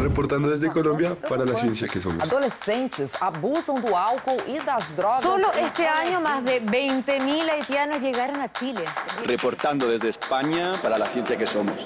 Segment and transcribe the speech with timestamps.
[0.00, 2.22] Reportando desde Colombia para la ciencia que somos.
[2.22, 5.22] Adolescentes abusan do álcool y das drogas.
[5.22, 8.84] Solo este año más de 20.000 haitianos llegaron a Chile.
[9.24, 11.84] Reportando desde España para la ciencia que somos.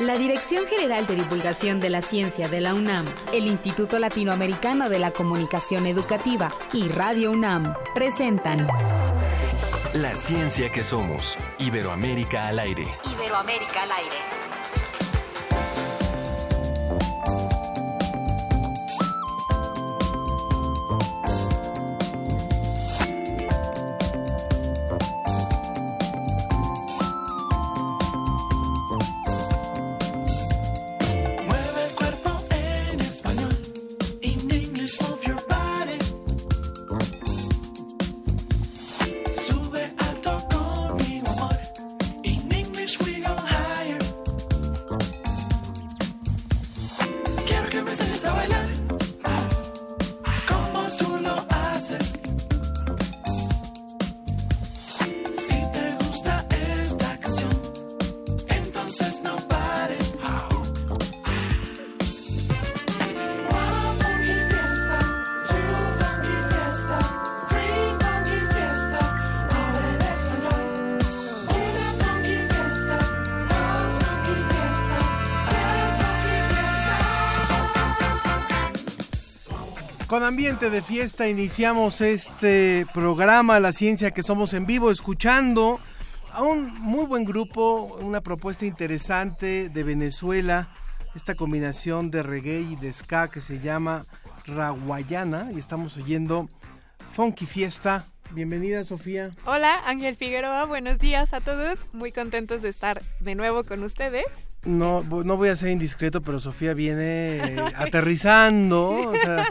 [0.00, 4.98] La Dirección General de Divulgación de la Ciencia de la UNAM, el Instituto Latinoamericano de
[4.98, 8.66] la Comunicación Educativa y Radio UNAM presentan
[9.94, 11.38] La ciencia que somos.
[11.58, 12.88] Iberoamérica al aire.
[13.08, 14.43] Iberoamérica al aire.
[80.14, 85.80] Con ambiente de fiesta iniciamos este programa La Ciencia que somos en vivo escuchando
[86.32, 90.68] a un muy buen grupo, una propuesta interesante de Venezuela,
[91.16, 94.04] esta combinación de reggae y de ska que se llama
[94.46, 96.48] Raguayana y estamos oyendo
[97.14, 98.04] Funky Fiesta.
[98.30, 99.32] Bienvenida Sofía.
[99.46, 104.26] Hola Ángel Figueroa, buenos días a todos, muy contentos de estar de nuevo con ustedes.
[104.64, 109.10] No, no voy a ser indiscreto, pero Sofía viene aterrizando.
[109.10, 109.48] O sea,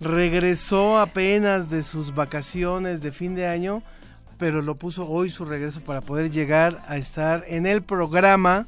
[0.00, 3.82] regresó apenas de sus vacaciones de fin de año,
[4.38, 8.66] pero lo puso hoy su regreso para poder llegar a estar en el programa.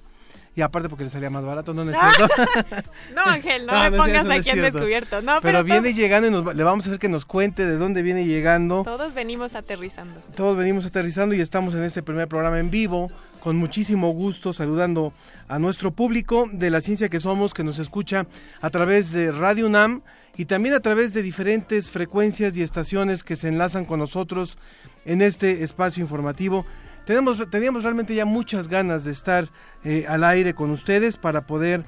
[0.57, 2.35] Y aparte porque le salía más barato, no, no es cierto.
[3.15, 5.23] no, Ángel, no, me pongas aquí en descubierto.
[5.23, 8.25] No, pero, viene llegando y le vamos a hacer que nos cuente de dónde viene
[8.25, 8.83] llegando.
[8.83, 10.21] Todos venimos aterrizando.
[10.35, 15.13] Todos venimos aterrizando y estamos en este primer programa en vivo, con muchísimo gusto, saludando
[15.47, 18.27] a nuestro público de la ciencia que somos, que nos escucha
[18.61, 20.03] a través de Radio UNAM
[20.37, 24.57] y también a través de diferentes frecuencias y estaciones que se enlazan con nosotros
[25.05, 26.65] en este espacio informativo.
[27.07, 29.51] Tenemos, teníamos realmente ya muchas ganas de estar
[29.85, 31.83] eh, al aire con ustedes para poder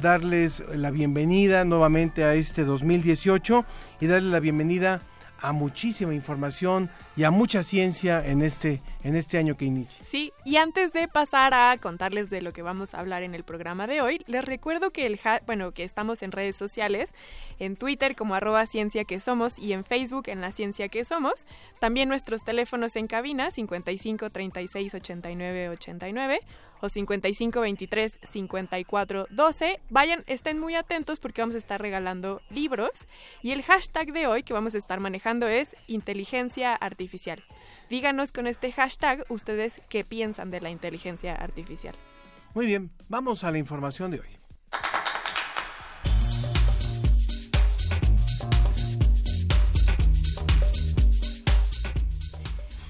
[0.00, 3.64] darles la bienvenida nuevamente a este 2018
[4.00, 5.00] y darles la bienvenida
[5.52, 10.04] muchísima información y a mucha ciencia en este, en este año que inicia.
[10.04, 13.44] Sí, y antes de pasar a contarles de lo que vamos a hablar en el
[13.44, 17.10] programa de hoy, les recuerdo que el bueno, que estamos en redes sociales,
[17.58, 21.46] en Twitter como arroba ciencia que somos y en Facebook en la ciencia que somos.
[21.80, 26.40] También nuestros teléfonos en cabina 55 36 89 89
[26.84, 29.80] o 55 23 54 12.
[29.90, 33.08] Vayan, estén muy atentos porque vamos a estar regalando libros
[33.42, 37.42] y el hashtag de hoy que vamos a estar manejando es inteligencia artificial.
[37.88, 41.94] Díganos con este hashtag ustedes qué piensan de la inteligencia artificial.
[42.54, 44.43] Muy bien, vamos a la información de hoy.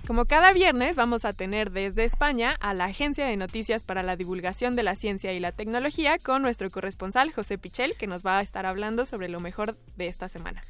[0.06, 4.16] Como cada viernes vamos a tener desde España a la Agencia de Noticias para la
[4.16, 8.38] Divulgación de la Ciencia y la Tecnología con nuestro corresponsal José Pichel que nos va
[8.38, 10.62] a estar hablando sobre lo mejor de esta semana.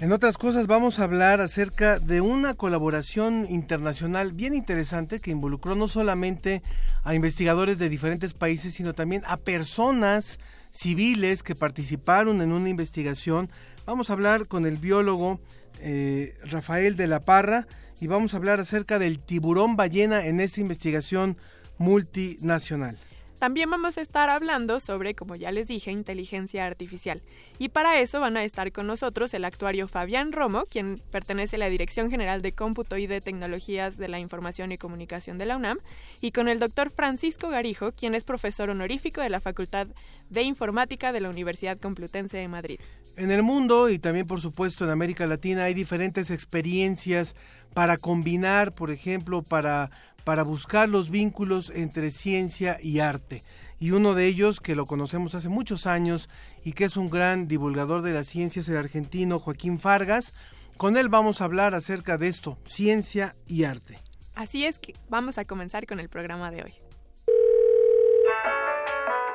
[0.00, 5.74] En otras cosas vamos a hablar acerca de una colaboración internacional bien interesante que involucró
[5.74, 6.62] no solamente
[7.04, 10.40] a investigadores de diferentes países, sino también a personas
[10.72, 13.48] civiles que participaron en una investigación.
[13.86, 15.40] Vamos a hablar con el biólogo
[15.80, 17.66] eh, Rafael de la Parra
[18.00, 21.36] y vamos a hablar acerca del tiburón ballena en esta investigación
[21.78, 22.98] multinacional.
[23.38, 27.22] También vamos a estar hablando sobre, como ya les dije, inteligencia artificial.
[27.58, 31.60] Y para eso van a estar con nosotros el actuario Fabián Romo, quien pertenece a
[31.60, 35.56] la Dirección General de Cómputo y de Tecnologías de la Información y Comunicación de la
[35.56, 35.78] UNAM,
[36.20, 39.86] y con el doctor Francisco Garijo, quien es profesor honorífico de la Facultad
[40.30, 42.80] de Informática de la Universidad Complutense de Madrid.
[43.18, 47.34] En el mundo y también por supuesto en América Latina hay diferentes experiencias
[47.74, 49.90] para combinar, por ejemplo, para,
[50.22, 53.42] para buscar los vínculos entre ciencia y arte.
[53.80, 56.28] Y uno de ellos, que lo conocemos hace muchos años
[56.62, 60.32] y que es un gran divulgador de la ciencia, es el argentino Joaquín Fargas.
[60.76, 63.98] Con él vamos a hablar acerca de esto, ciencia y arte.
[64.36, 66.74] Así es que vamos a comenzar con el programa de hoy.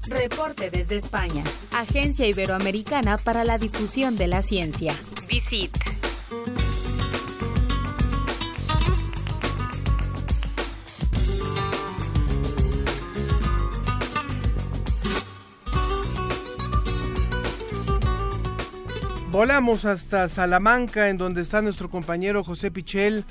[0.09, 1.45] Reporte desde España.
[1.73, 4.95] Agencia Iberoamericana para la Difusión de la Ciencia.
[5.27, 5.77] Visit.
[19.33, 23.25] Volamos hasta Salamanca, en donde está nuestro compañero José Pichel.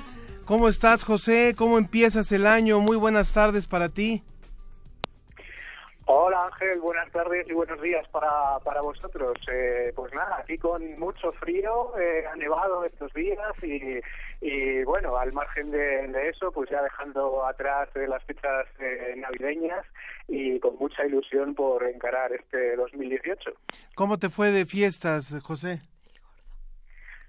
[0.45, 1.53] ¿Cómo estás, José?
[1.56, 2.80] ¿Cómo empiezas el año?
[2.80, 4.24] Muy buenas tardes para ti.
[6.06, 9.33] Hola Ángel, buenas tardes y buenos días para, para vosotros.
[9.50, 14.01] Eh, pues nada, aquí con mucho frío, eh, ha nevado estos días y,
[14.42, 19.13] y bueno, al margen de, de eso, pues ya dejando atrás eh, las fechas eh,
[19.18, 19.86] navideñas
[20.31, 23.51] y con mucha ilusión por encarar este 2018.
[23.95, 25.81] ¿Cómo te fue de fiestas, José?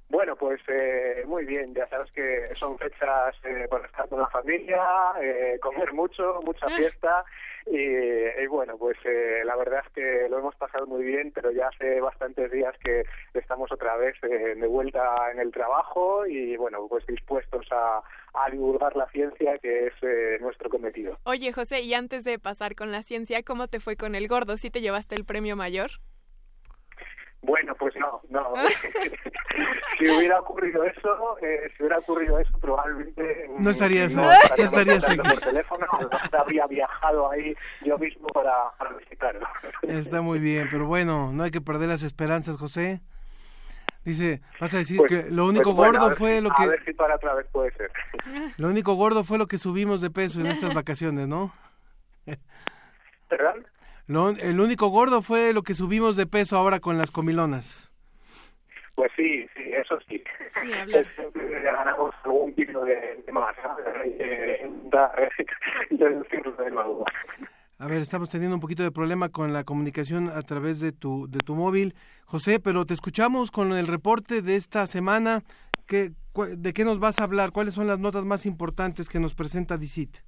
[0.08, 4.28] Bueno, pues eh, muy bien, ya sabes que son fechas eh, para estar con la
[4.28, 4.81] familia,
[5.20, 7.25] eh, comer mucho, mucha fiesta
[7.67, 11.69] y, bueno, pues eh, la verdad es que lo hemos pasado muy bien, pero ya
[11.69, 13.05] hace bastantes días que
[13.35, 18.03] estamos otra vez eh, de vuelta en el trabajo y bueno, pues dispuestos a,
[18.35, 21.19] a divulgar la ciencia que es eh, nuestro cometido.
[21.25, 24.56] Oye, José, y antes de pasar con la ciencia, ¿cómo te fue con el gordo?
[24.56, 25.91] ¿Sí te llevaste el premio mayor?
[27.43, 28.55] Bueno, pues no, no.
[29.99, 35.05] si hubiera ocurrido eso, eh, si hubiera ocurrido eso, probablemente No estarías- no no estarías
[35.09, 35.17] aquí.
[35.19, 37.55] por teléfono, no habría viajado ahí
[37.85, 39.47] yo mismo para, para visitarlo.
[39.83, 43.00] Está muy bien, pero bueno, no hay que perder las esperanzas, José.
[44.05, 46.50] Dice, vas a decir Pues- que lo único pues bueno, a gordo fue si- lo
[46.53, 47.91] A que ver si para otra vez puede ser.
[48.56, 51.53] lo único gordo fue lo que subimos de peso en estas vacaciones, ¿no?
[53.29, 53.67] ¿Perdón?
[54.06, 57.93] Lo- el único gordo fue lo que subimos de peso ahora con las comilonas.
[58.94, 60.22] Pues sí, sí, eso sí.
[60.60, 61.06] Siempre
[61.62, 63.76] ganamos algún kilo de, de más, ¿no?
[64.04, 65.12] Eh, da-
[65.90, 67.04] deducirlo de nuevo.
[67.78, 71.26] A ver, estamos teniendo un poquito de problema con la comunicación a través de tu
[71.28, 71.94] de tu móvil,
[72.26, 75.43] José, pero te escuchamos con el reporte de esta semana.
[75.87, 77.50] ¿Qué, cu- ¿De qué nos vas a hablar?
[77.50, 80.19] ¿Cuáles son las notas más importantes que nos presenta DICIT?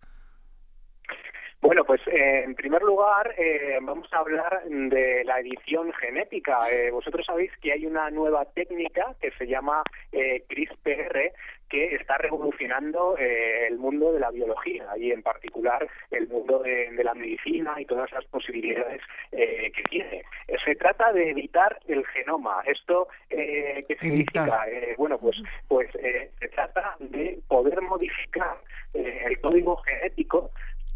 [1.64, 6.70] Bueno, pues eh, en primer lugar eh, vamos a hablar de la edición genética.
[6.70, 9.82] Eh, vosotros sabéis que hay una nueva técnica que se llama
[10.12, 11.32] eh, CRISPR
[11.70, 16.90] que está revolucionando eh, el mundo de la biología y en particular el mundo de,
[16.90, 19.00] de la medicina y todas las posibilidades
[19.32, 20.22] eh, que tiene.
[20.62, 22.62] Se trata de editar el genoma.
[22.66, 24.66] ¿Esto eh, qué significa?
[24.98, 28.58] Bueno, pues, pues eh, se trata de poder modificar
[28.92, 30.50] eh, el código genético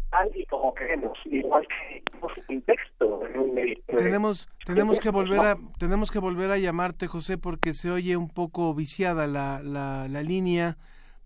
[0.09, 4.03] tal y como queremos, igual que tenemos un texto en un medicamento.
[4.03, 8.29] Tenemos tenemos que volver a tenemos que volver a llamarte, José, porque se oye un
[8.29, 10.77] poco viciada la, la, la línea,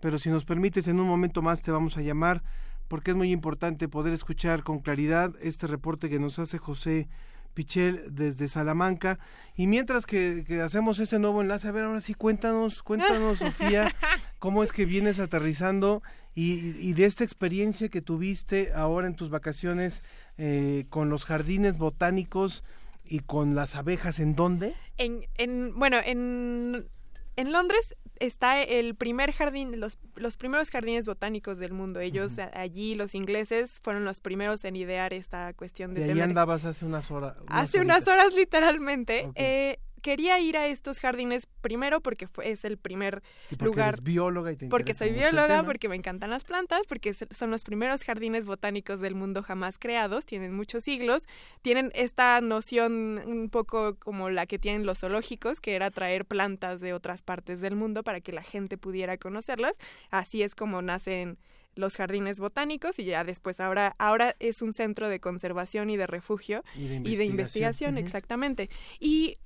[0.02, 2.44] pero si nos permites en un momento más te vamos a llamar
[2.88, 7.08] porque es muy importante poder escuchar con claridad este reporte que nos hace José
[7.54, 9.20] Pichel desde Salamanca.
[9.56, 13.92] Y mientras que, que hacemos este nuevo enlace, a ver, ahora sí, cuéntanos, cuéntanos, Sofía,
[14.40, 16.04] cómo es que vienes aterrizando
[16.36, 20.02] y, y de esta experiencia que tuviste ahora en tus vacaciones
[20.38, 22.64] eh, con los jardines botánicos
[23.06, 24.76] y con las abejas, ¿en dónde?
[24.98, 26.88] En, en, bueno, en,
[27.36, 32.00] en Londres está el primer jardín, los, los primeros jardines botánicos del mundo.
[32.00, 36.24] Ellos allí, los ingleses, fueron los primeros en idear esta cuestión de De ahí tener
[36.24, 37.36] andabas hace unas horas.
[37.48, 39.26] Hace unas horas, literalmente.
[39.26, 39.34] Ok.
[39.36, 43.88] Eh, quería ir a estos jardines primero porque fue, es el primer Y porque lugar.
[43.94, 47.64] eres bióloga y te Porque soy bióloga, porque me encantan las plantas, porque son los
[47.64, 51.26] primeros jardines botánicos del mundo jamás creados, tienen muchos siglos,
[51.64, 56.82] tienen esta noción un poco como la que tienen los zoológicos, que era traer plantas
[56.82, 59.74] de otras partes del mundo para que la gente pudiera conocerlas.
[60.12, 61.40] Así es como nacen
[61.76, 66.06] los jardines botánicos y ya después ahora ahora es un centro de conservación y de
[66.06, 68.70] refugio Y de y de investigación, exactamente.
[69.00, 69.38] Y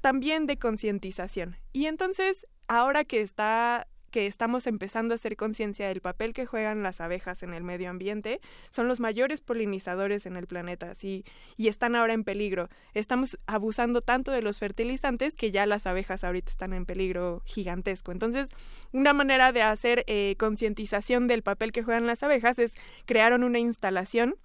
[0.00, 1.56] también de concientización.
[1.72, 6.84] Y entonces, ahora que está que estamos empezando a hacer conciencia del papel que juegan
[6.84, 11.24] las abejas en el medio ambiente, son los mayores polinizadores en el planeta, sí,
[11.56, 12.68] y están ahora en peligro.
[12.92, 18.12] Estamos abusando tanto de los fertilizantes que ya las abejas ahorita están en peligro gigantesco.
[18.12, 18.50] Entonces,
[18.92, 22.74] una manera de hacer eh, concientización del papel que juegan las abejas es
[23.06, 24.36] crearon una instalación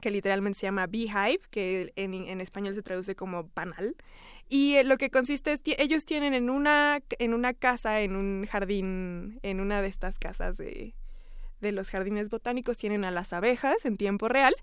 [0.00, 3.94] que literalmente se llama Beehive, que en, en español se traduce como panal.
[4.48, 8.46] Y eh, lo que consiste es, ellos tienen en una, en una casa, en un
[8.46, 10.94] jardín, en una de estas casas de,
[11.60, 14.54] de los jardines botánicos, tienen a las abejas en tiempo real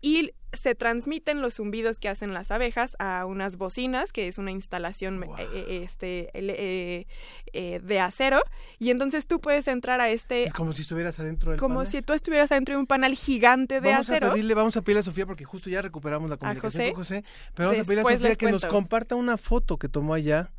[0.00, 4.50] y se transmiten los zumbidos que hacen las abejas a unas bocinas, que es una
[4.50, 8.40] instalación eh, este, eh, de acero,
[8.78, 10.44] y entonces tú puedes entrar a este...
[10.44, 13.80] Es como si estuvieras adentro del Como si tú estuvieras adentro de un panel gigante
[13.80, 14.28] de vamos acero.
[14.28, 17.24] A pedirle, vamos a pedirle a Sofía, porque justo ya recuperamos la comunicación con José,
[17.54, 20.50] pero vamos a pedirle a Sofía que nos comparta una foto que tomó allá.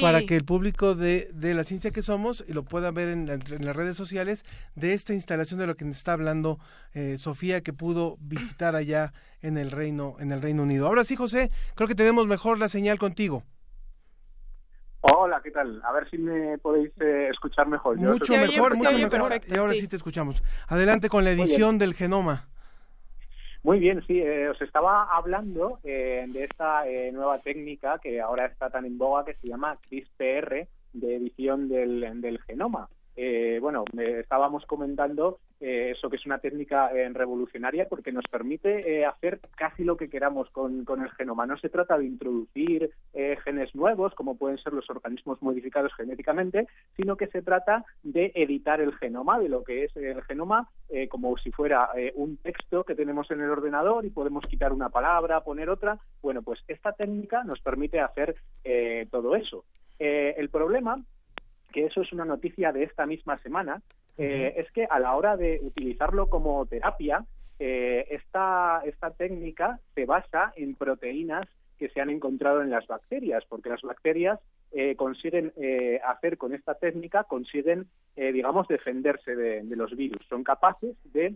[0.00, 3.28] Para que el público de, de la ciencia que somos y lo pueda ver en,
[3.28, 4.44] en, las redes sociales
[4.74, 6.58] de esta instalación de lo que nos está hablando
[6.92, 10.86] eh, Sofía que pudo visitar allá en el Reino en el Reino Unido.
[10.86, 13.42] Ahora sí, José, creo que tenemos mejor la señal contigo.
[15.02, 15.80] Hola, ¿qué tal?
[15.84, 17.96] A ver si me podéis eh, escuchar mejor.
[17.96, 19.40] mucho mejor, mucho mejor.
[19.46, 19.88] y ahora sí.
[19.88, 20.42] te escuchamos.
[20.68, 22.50] Adelante con la edición del genoma.
[23.62, 28.46] Muy bien, sí, eh, os estaba hablando eh, de esta eh, nueva técnica que ahora
[28.46, 32.88] está tan en boga que se llama CRISPR de edición del, del genoma.
[33.16, 39.04] Eh, bueno, estábamos comentando eh, eso que es una técnica eh, revolucionaria porque nos permite
[39.04, 41.46] hacer casi lo que queramos con, con, el genoma.
[41.46, 42.90] No se trata de introducir
[43.44, 48.80] genes nuevos, como pueden ser los organismos modificados genéticamente, sino que se trata de editar
[48.80, 50.68] el genoma, de lo que es el genoma,
[51.10, 55.42] como si fuera un texto que tenemos en el ordenador y podemos quitar una palabra,
[55.42, 55.98] poner otra.
[56.22, 58.36] Bueno, pues esta técnica nos permite hacer
[59.10, 59.64] todo eso.
[59.98, 61.02] el problema
[61.70, 63.82] que eso es una noticia de esta misma semana,
[64.18, 67.24] eh, es que a la hora de utilizarlo como terapia,
[67.58, 71.46] eh, esta, esta técnica se basa en proteínas
[71.78, 74.38] que se han encontrado en las bacterias, porque las bacterias
[74.72, 75.52] eh, consiguen
[76.04, 80.20] hacer con esta técnica, consiguen, digamos, defenderse de, de, los virus.
[80.28, 81.34] Son capaces de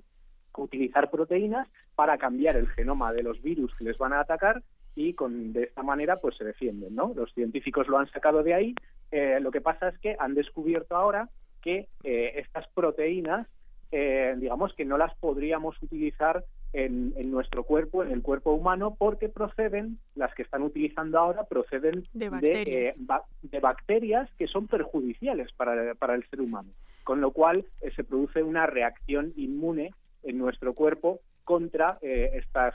[0.56, 4.62] utilizar proteínas para cambiar el genoma de los virus que les van a atacar
[4.96, 7.12] y con, de esta manera pues se defienden, ¿no?
[7.14, 8.74] Los científicos lo han sacado de ahí.
[9.10, 11.28] Eh, lo que pasa es que han descubierto ahora
[11.62, 13.46] que eh, estas proteínas,
[13.92, 18.96] eh, digamos que no las podríamos utilizar en, en, nuestro cuerpo, en el cuerpo humano,
[18.98, 23.00] porque proceden, las que están utilizando ahora, proceden de bacterias,
[23.42, 26.70] de, bacterias que son perjudiciales para, para el ser humano.
[27.04, 29.92] Con lo cual se produce una reacción inmune
[30.24, 32.74] en nuestro cuerpo contra estas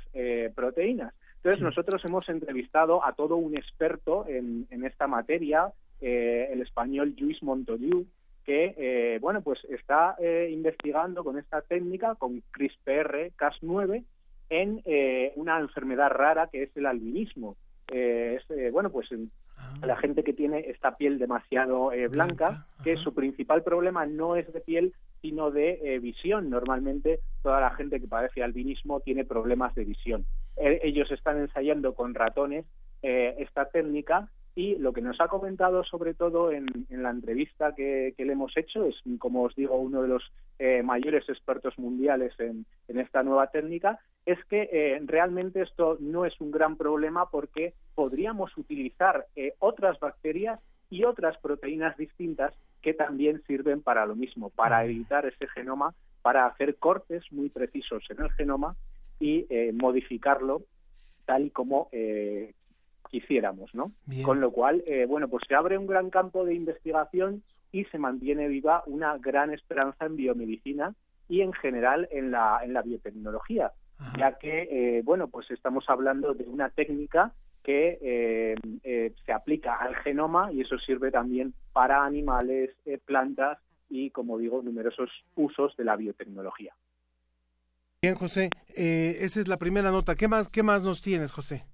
[0.56, 1.14] proteínas.
[1.40, 5.72] Entonces, nosotros hemos entrevistado a todo un experto en, esta materia,
[6.02, 8.06] eh, el español Luis Montoliu,
[8.46, 14.04] que, eh, bueno, pues está eh, investigando con esta técnica, con CRISPR, Cas9,
[14.52, 14.82] en
[15.36, 17.56] una enfermedad rara que es el albinismo.
[17.92, 19.10] es, bueno, pues
[19.58, 19.76] ah.
[19.86, 24.62] la gente que tiene esta piel demasiado blanca, que su principal problema no es de
[24.62, 26.50] piel, sino de visión.
[26.50, 30.26] Normalmente toda la gente que padece albinismo tiene problemas de visión.
[30.58, 32.66] Ellos están ensayando con ratones
[33.04, 38.34] esta técnica y lo que nos ha comentado sobre todo en, la entrevista que, le
[38.34, 43.24] hemos hecho es, como os digo, uno de los eh, mayores expertos mundiales en, esta
[43.24, 49.28] nueva técnica, es que realmente esto no es un gran problema porque podríamos utilizar
[49.60, 55.48] otras bacterias y otras proteínas distintas que también sirven para lo mismo, para editar ese
[55.48, 58.76] genoma, para hacer cortes muy precisos en el genoma
[59.22, 60.64] y eh, modificarlo
[61.26, 62.54] tal y como eh,
[63.10, 63.92] quisiéramos, ¿no?
[64.24, 67.98] Con lo cual, eh, bueno, pues se abre un gran campo de investigación y se
[67.98, 70.96] mantiene viva una gran esperanza en biomedicina
[71.28, 73.72] y en general en la, en la biotecnología,
[74.18, 78.56] ya que, bueno, pues estamos hablando de una técnica que
[79.26, 82.72] se aplica al genoma y eso sirve también para animales,
[83.06, 86.74] plantas y, como digo, numerosos usos de la biotecnología.
[88.02, 90.16] Bien, José, eh, esa es la primera nota.
[90.16, 91.66] ¿Qué más, qué más nos tienes, José?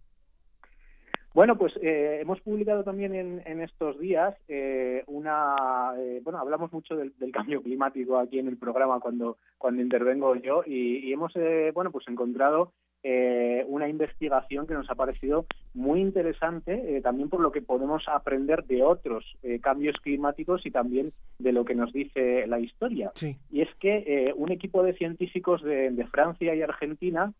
[1.35, 7.13] Bueno, pues eh, hemos publicado también en, estos días eh, una, bueno, hablamos mucho del,
[7.31, 11.33] cambio climático aquí en el programa cuando cuando intervengo yo y, y hemos,
[11.73, 12.71] bueno, pues encontrado
[13.07, 18.03] eh, una investigación que nos ha parecido muy interesante, eh, también por lo que podemos
[18.07, 23.11] aprender de otros eh, cambios climáticos y también de lo que nos dice la historia.
[23.51, 27.31] Y es que un equipo de científicos de, Francia y Argentina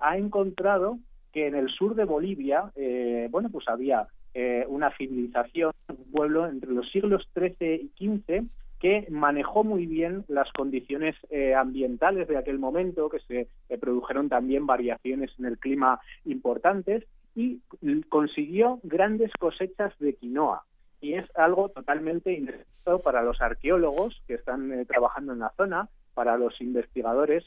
[0.00, 0.98] ha encontrado
[1.36, 2.72] que en el sur de Bolivia,
[3.30, 4.06] bueno, pues había
[4.68, 10.50] una civilización, un pueblo entre los siglos XIII y XV que manejó muy bien las
[10.52, 16.00] condiciones eh, ambientales de aquel momento, que se eh, produjeron también variaciones en el clima
[16.24, 17.60] importantes y
[18.08, 20.64] consiguió grandes cosechas de quinoa.
[21.00, 25.88] Y es algo totalmente inesperado para los arqueólogos que están eh, trabajando en la zona,
[26.14, 27.44] para los investigadores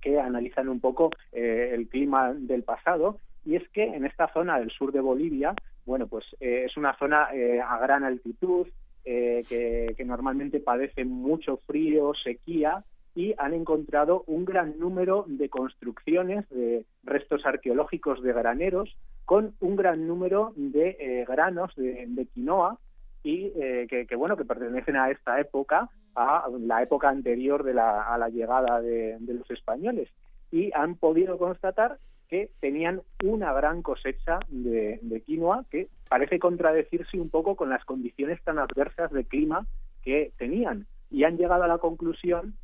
[0.00, 3.18] que analizan un poco el clima del pasado.
[3.44, 5.54] Y es que en esta zona del sur de Bolivia,
[5.86, 7.28] bueno, pues es una zona
[7.66, 8.66] a gran altitud,
[9.04, 16.48] eh, que, normalmente padecen mucho frío, sequía, y han encontrado un gran número de construcciones,
[16.50, 22.78] de restos arqueológicos de graneros, con un gran número de eh, granos de, quinoa
[23.22, 28.02] y eh, que, bueno que pertenecen a esta época, a la época anterior de la,
[28.02, 30.08] a la llegada de, los españoles
[30.50, 31.98] y han podido constatar
[32.28, 37.84] que tenían una gran cosecha de, de, quinoa que parece contradecirse un poco con las
[37.84, 39.66] condiciones tan adversas de clima
[40.02, 42.54] que tenían y han llegado a la conclusión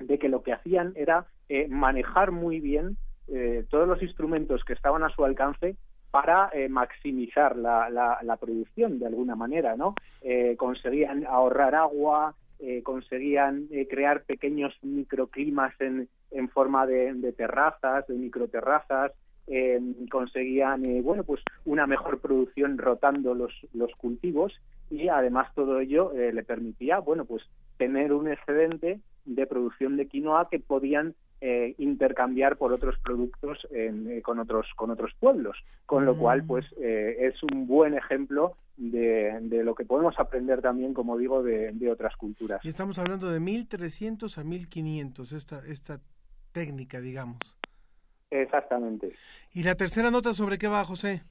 [0.00, 2.96] de que lo que hacían era eh, manejar muy bien
[3.28, 5.76] eh, todos los instrumentos que estaban a su alcance
[6.10, 9.94] para eh, maximizar la, la, producción de alguna manera, ¿no?
[10.56, 12.34] conseguían ahorrar agua,
[12.82, 19.12] conseguían crear pequeños microclimas en, en forma de, terrazas, de microterrazas,
[20.10, 24.52] conseguían bueno pues una mejor producción rotando los, los cultivos
[24.90, 27.42] y además todo ello le permitía bueno pues
[27.76, 34.20] tener un excedente de producción de quinoa que podían eh, intercambiar por otros productos eh,
[34.22, 35.56] con otros con otros pueblos.
[35.86, 40.62] Con lo cual pues eh, es un buen ejemplo de, de, lo que podemos aprender
[40.62, 42.64] también como digo de, de, otras culturas.
[42.64, 46.00] Y estamos hablando de 1300 a 1500 esta esta
[46.52, 47.38] técnica digamos.
[48.30, 49.12] Exactamente.
[49.52, 51.22] Y la tercera nota sobre qué va José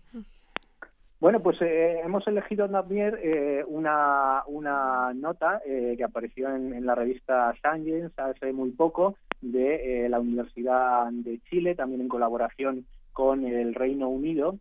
[1.20, 6.96] bueno, pues eh, hemos elegido también eh, una, una nota eh, que apareció en, la
[6.96, 13.74] revista Science hace muy poco de la Universidad de Chile, también en colaboración con el
[13.76, 14.58] Reino Unido,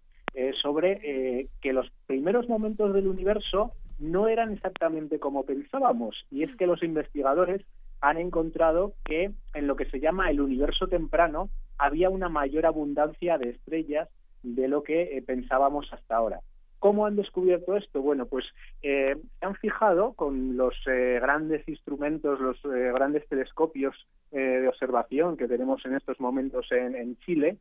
[0.63, 6.67] sobre que los primeros momentos del universo no eran exactamente como pensábamos, y es que
[6.67, 7.63] los investigadores
[8.01, 13.39] han encontrado que en lo que se llama el universo temprano había una mayor abundancia
[13.39, 14.09] de estrellas
[14.45, 16.41] de lo que pensábamos hasta ahora.
[16.79, 18.03] ¿Cómo han descubierto esto?
[18.03, 18.45] Bueno, pues
[18.83, 23.95] eh, se han fijado con los eh, grandes instrumentos, los eh, grandes telescopios
[24.31, 27.57] de observación que tenemos en estos momentos en, Chile,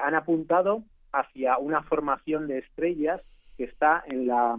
[0.00, 3.20] han apuntado hacia una formación de estrellas
[3.56, 4.56] que está en la,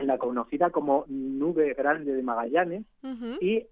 [0.00, 2.86] en la conocida como nube grande de Magallanes
[3.40, 3.68] y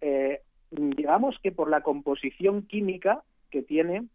[0.70, 4.07] digamos que por la composición química que tiene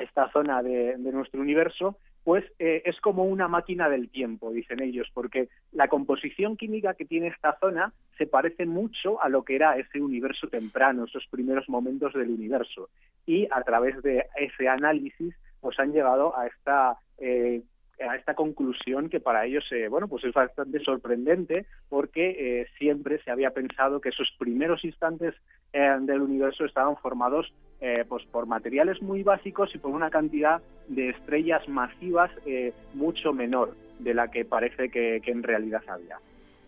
[0.00, 1.98] esta zona de nuestro universo,
[2.30, 7.04] pues eh, es como una máquina del tiempo, dicen ellos, porque la composición química que
[7.04, 11.68] tiene esta zona se parece mucho a lo que era ese universo temprano, esos primeros
[11.68, 12.88] momentos del universo.
[13.26, 17.62] Y a través de ese análisis, pues han llegado a esta eh,
[17.98, 23.32] a esta conclusión que para ellos eh, bueno pues es bastante sorprendente porque siempre se
[23.32, 25.34] había pensado que esos primeros instantes
[25.72, 31.10] del universo estaban formados eh, pues por materiales muy básicos y por una cantidad de
[31.10, 36.18] estrellas masivas eh, mucho menor de la que parece que, en realidad había.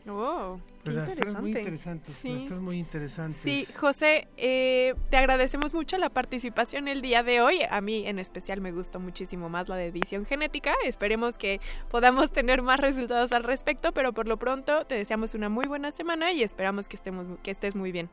[0.09, 2.49] Oh, pues las muy interesantes, sí.
[2.61, 3.41] muy interesantes.
[3.41, 7.61] Sí, José, eh, te agradecemos mucho la participación el día de hoy.
[7.71, 10.75] A mí en especial me gustó muchísimo más la de edición genética.
[10.85, 15.49] Esperemos que podamos tener más resultados al respecto, pero por lo pronto te deseamos una
[15.49, 18.09] muy buena semana y esperamos que, estemos, que estés muy bien.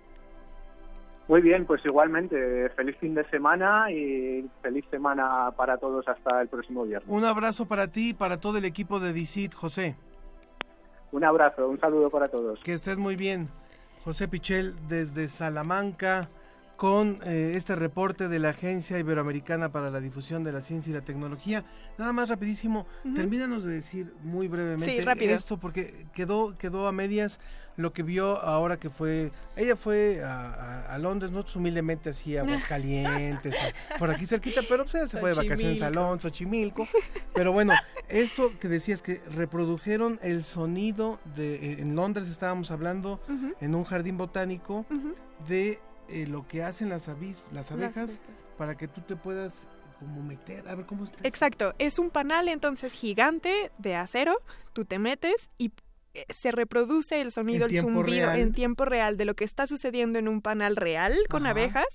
[1.29, 6.47] Muy bien, pues igualmente, feliz fin de semana y feliz semana para todos hasta el
[6.47, 7.07] próximo viernes.
[7.07, 9.95] Un abrazo para ti y para todo el equipo de DICIT, José.
[11.11, 12.59] Un abrazo, un saludo para todos.
[12.63, 13.47] Que estés muy bien.
[14.03, 16.29] José Pichel desde Salamanca
[16.79, 20.93] con eh, este reporte de la Agencia Iberoamericana para la Difusión de la Ciencia y
[20.93, 21.65] la Tecnología.
[21.97, 27.41] Nada más rapidísimo, termínanos de decir muy brevemente esto porque quedó quedó a medias
[27.75, 33.57] lo que vio ahora que fue ella fue a, Londres, nosotros humildemente así a Aguascalientes,
[33.97, 36.87] por aquí cerquita, pero pues, se fue de vacaciones a Alonso, Chimilco.
[37.35, 37.73] Pero bueno,
[38.07, 43.19] esto que decías que reprodujeron el sonido de eh, en Londres estábamos hablando
[43.59, 44.85] en un jardín botánico
[45.49, 47.07] de eh, lo que hacen las,
[47.51, 48.19] las abejas
[48.57, 49.67] para que tú te puedas
[49.99, 51.27] como meter, a ver cómo está.
[51.27, 54.37] Exacto, es un panal entonces gigante de acero,
[54.73, 55.71] tú te metes y
[56.13, 60.17] eh, se reproduce el sonido, el zumbido en tiempo real de lo que está sucediendo
[60.17, 61.85] en un panal real con abejas.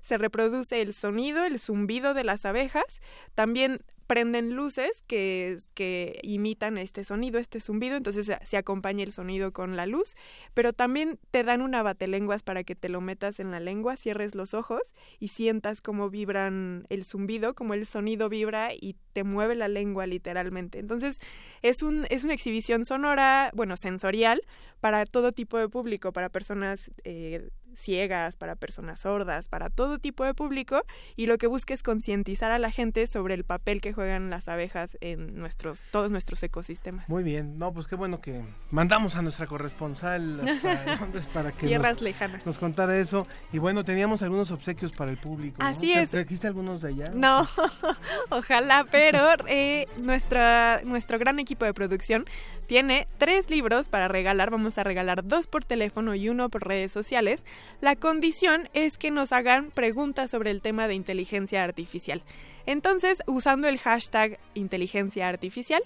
[0.00, 3.00] Se reproduce el sonido, el zumbido de las abejas.
[3.36, 9.74] También prenden luces que, imitan este sonido, este zumbido, entonces se, acompaña el sonido con
[9.74, 10.16] la luz,
[10.52, 14.34] pero también te dan una batelenguas para que te lo metas en la lengua, cierres
[14.34, 19.54] los ojos y sientas cómo vibran el zumbido, como el sonido vibra y te mueve
[19.54, 20.78] la lengua literalmente.
[20.78, 21.18] Entonces
[21.62, 24.42] es, un, es una exhibición sonora, bueno, sensorial,
[24.80, 30.24] para todo tipo de público, para personas eh, ciegas, para personas sordas, para todo tipo
[30.24, 30.82] de público
[31.16, 34.48] y lo que busca es concientizar a la gente sobre el papel que juegan las
[34.48, 37.08] abejas en nuestros todos nuestros ecosistemas.
[37.08, 41.66] Muy bien, no, pues qué bueno que mandamos a nuestra corresponsal hasta Londres para que
[41.66, 42.46] Tierras nos, lejanas.
[42.46, 43.26] nos contara eso.
[43.52, 45.62] Y bueno, teníamos algunos obsequios para el público.
[45.62, 45.66] ¿no?
[45.66, 46.10] Así ¿Te es.
[46.10, 47.04] ¿Trajiste algunos de allá?
[47.14, 47.48] No,
[48.30, 52.26] ojalá, pero eh, nuestra, nuestro gran equipo de producción
[52.66, 54.50] tiene tres libros para regalar.
[54.50, 57.44] Vamos a regalar dos por teléfono y uno por redes sociales.
[57.80, 62.22] La condición es que nos hagan preguntas sobre el tema de inteligencia artificial.
[62.66, 65.82] Entonces, usando el hashtag inteligencia artificial,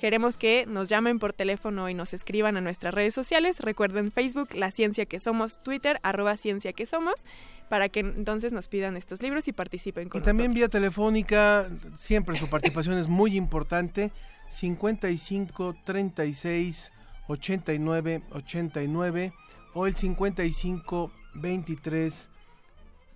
[0.00, 3.60] Queremos que nos llamen por teléfono y nos escriban a nuestras redes sociales.
[3.60, 7.26] Recuerden Facebook, La Ciencia que Somos, Twitter, arroba Ciencia que Somos,
[7.68, 10.80] para que entonces nos pidan estos libros y participen con Y también vía nosotros.
[10.80, 14.10] telefónica, siempre su participación es muy importante.
[14.48, 16.92] 55 36
[17.28, 19.32] 89 89
[19.74, 22.28] o el 55 23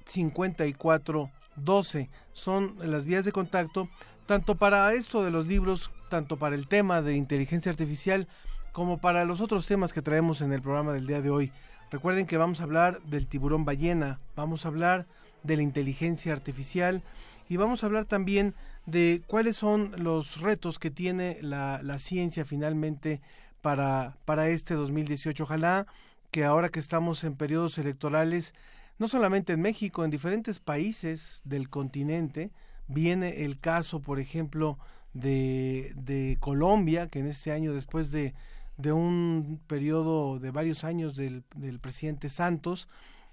[0.04, 3.88] 54 12 son las vías de contacto
[4.26, 8.26] tanto para esto de los libros, tanto para el tema de inteligencia artificial
[8.72, 11.52] como para los otros temas que traemos en el programa del día de hoy.
[11.90, 15.06] Recuerden que vamos a hablar del tiburón ballena, vamos a hablar
[15.42, 17.02] de la inteligencia artificial
[17.48, 18.54] y vamos a hablar también
[18.86, 23.20] de cuáles son los retos que tiene la, la ciencia finalmente
[23.60, 25.44] para, para este 2018.
[25.44, 25.86] Ojalá
[26.34, 28.54] que ahora que estamos en periodos electorales,
[28.98, 32.50] no solamente en México, en diferentes países del continente,
[32.88, 34.76] viene el caso, por ejemplo,
[35.12, 38.34] de, de Colombia, que en este año, después de,
[38.78, 42.88] de un periodo de varios años del, del presidente Santos,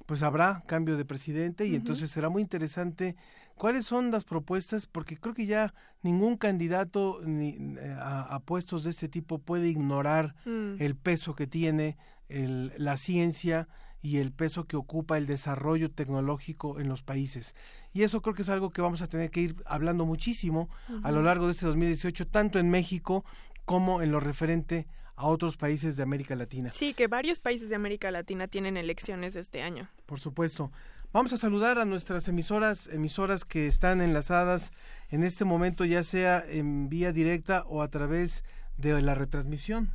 [0.05, 3.15] pues habrá cambio de presidente y entonces será muy interesante
[3.55, 8.83] cuáles son las propuestas, porque creo que ya ningún candidato ni, eh, a, a puestos
[8.83, 10.75] de este tipo puede ignorar Mm.
[10.79, 11.97] el peso que tiene
[12.32, 13.67] el- la ciencia
[14.02, 17.56] y el peso que ocupa el desarrollo tecnológico en los países.
[17.94, 20.70] Y eso creo que es algo que vamos a tener que ir hablando muchísimo
[21.04, 23.24] a lo largo de este 2018, tanto en México
[23.65, 26.72] como en lo referente a otros países de América Latina.
[26.72, 29.88] Sí, que varios países de América Latina tienen elecciones este año.
[30.08, 30.72] Por supuesto.
[31.13, 34.72] Vamos a saludar a nuestras emisoras, emisoras que están enlazadas
[35.10, 39.91] en este momento, ya sea en vía directa o a través de la retransmisión.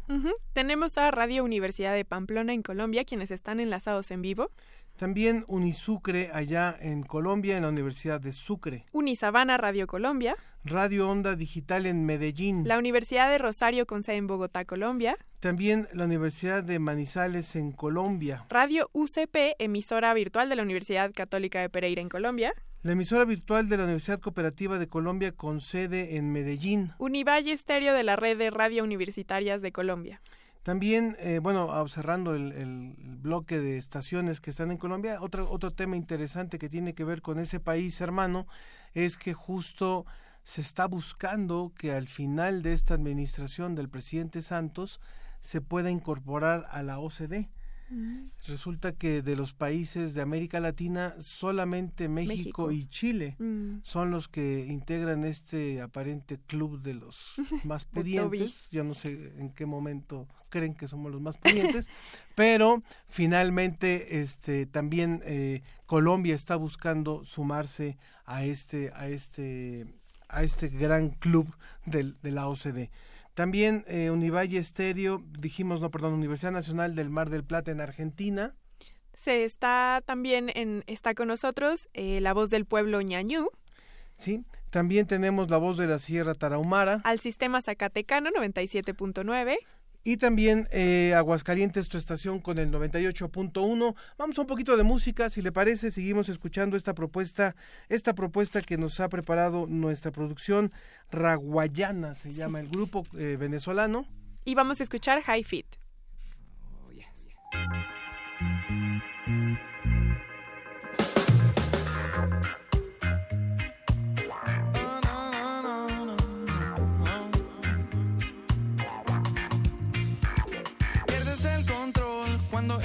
[0.53, 4.51] Tenemos a Radio Universidad de Pamplona en Colombia, quienes están enlazados en vivo.
[4.97, 8.87] También Unisucre allá en Colombia, en la Universidad de Sucre.
[8.93, 10.37] Unisabana Radio Colombia.
[10.65, 12.67] Radio Onda Digital en Medellín.
[12.67, 15.19] La Universidad de Rosario con sede en Bogotá, Colombia.
[15.39, 18.47] También la Universidad de Manizales en Colombia.
[18.49, 22.55] Radio UCP, emisora virtual de la Universidad Católica de Pereira en Colombia.
[22.83, 26.93] La emisora virtual de la Universidad Cooperativa de Colombia con sede en Medellín.
[26.99, 30.23] Univalle Estéreo de la Red de Radio Universitarias de Colombia.
[30.67, 35.73] También, eh, bueno, cerrando el, el bloque de estaciones que están en Colombia, otro, otro
[35.73, 38.49] tema interesante que tiene que ver con ese país hermano
[38.93, 40.07] es que justo
[40.43, 45.01] se está buscando que al final de esta administración del presidente Santos
[45.41, 47.49] se pueda incorporar a la OCDE.
[48.47, 52.73] Resulta que de los países de América Latina, solamente México, México.
[52.73, 53.79] y Chile Mm.
[53.83, 58.69] son los que integran este aparente club de los más De pudientes.
[58.71, 61.89] Yo no sé en qué momento creen que somos los más pudientes,
[62.35, 69.87] pero finalmente este también eh, Colombia está buscando sumarse a este a este
[70.29, 71.47] a este gran club
[71.85, 72.91] del, de la OCDE.
[73.37, 78.55] También eh, Univalle Estéreo, dijimos, no, perdón, Universidad Nacional del Mar del Plata en Argentina.
[79.13, 83.51] Se está también en, está con nosotros eh, la voz del pueblo ñañú,
[84.17, 89.59] Sí, también tenemos la voz de la Sierra Tarahumara al sistema Zacatecano 97.9.
[90.07, 93.97] y también eh, Aguascalientes, tu estación con el 98.1.
[94.17, 97.57] Vamos a un poquito de música, si le parece, seguimos escuchando esta propuesta,
[97.89, 100.73] esta propuesta que nos ha preparado nuestra producción
[101.11, 104.07] Raguayana, se llama el grupo eh, venezolano.
[104.45, 105.67] Y vamos a escuchar High Fit.
[107.51, 107.96] Pierdes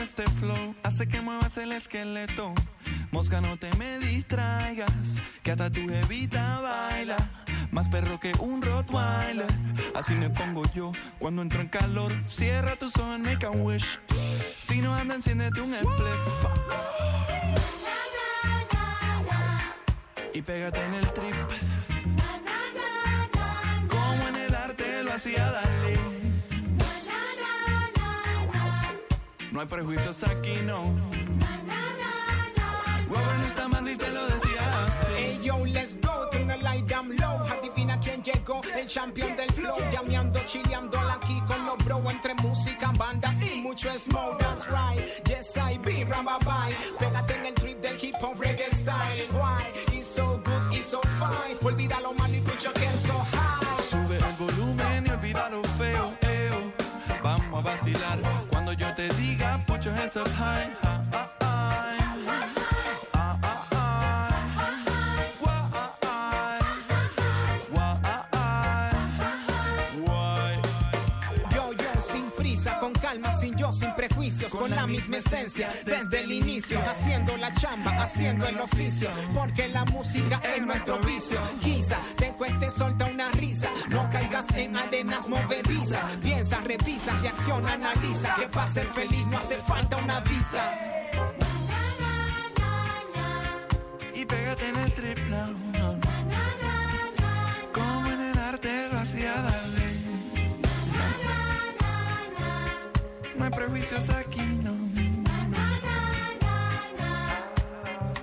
[0.02, 2.54] este flow hace que muevas el esqueleto.
[3.12, 4.92] Mosca, no te me distraigas,
[5.44, 7.18] que hasta tu evita baila.
[7.72, 9.46] Más perro que un Rottweiler.
[9.94, 12.12] Así me pongo yo cuando entro en calor.
[12.26, 14.00] Cierra tus ojos, make a wish.
[14.58, 16.46] Si no anda, enciéndete un spliff.
[20.34, 21.36] Y pégate en el trip.
[23.88, 26.21] Como en el arte lo hacía Dalí.
[29.52, 30.84] No hay prejuicios aquí, no.
[33.10, 35.12] Huevo no está y lo decía así.
[35.18, 37.38] Hey yo, let's go, turn the light down low.
[37.52, 39.76] Adivina quién llegó, el campeón del flow.
[39.92, 42.10] Llameando, chileando aquí con los bro.
[42.10, 45.31] Entre música, banda y mucho smoke, that's right.
[60.14, 60.91] Put your hands up high.
[73.72, 78.60] Yo, sin prejuicios, con la misma esencia, desde el inicio, haciendo la chamba, haciendo el
[78.60, 81.40] oficio, porque la música es nuestro vicio.
[81.62, 88.36] Quizá te cueste solta una risa, no caigas en arenas movedizas, piensa, revisa, reacciona, analiza,
[88.36, 90.64] que para ser feliz no hace falta una visa.
[94.14, 95.71] y pégate en el trip
[103.52, 104.72] hay prejuicios aquí, no.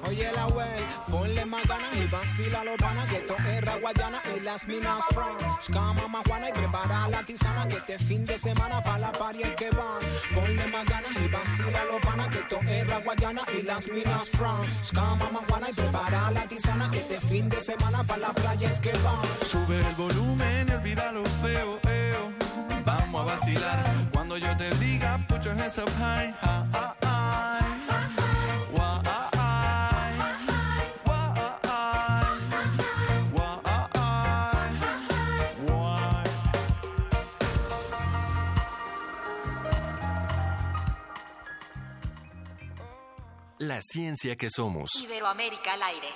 [0.09, 0.67] Oye la wey,
[1.11, 5.45] ponle más ganas y vacila los panas que esto es Raguayana y las minas France.
[5.73, 9.55] Cama más juana y prepara la tisana que este fin de semana para la es
[9.55, 10.01] que van.
[10.35, 14.95] Ponle más ganas y vacila los panas que esto es Raguayana y las minas France.
[14.95, 18.69] Cama más juana y prepara la tisana que este fin de semana para la playa
[18.69, 19.23] es que van.
[19.47, 22.33] Sube el volumen y olvida lo feo, eo.
[22.87, 24.08] Vamos a vacilar
[24.41, 26.35] cuando yo te diga put your hands up high.
[43.61, 44.91] La ciencia que somos.
[45.03, 46.09] Iberoamérica al aire.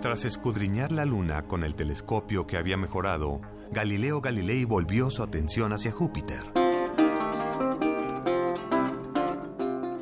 [0.00, 3.40] Tras escudriñar la luna con el telescopio que había mejorado,
[3.72, 6.44] Galileo Galilei volvió su atención hacia Júpiter.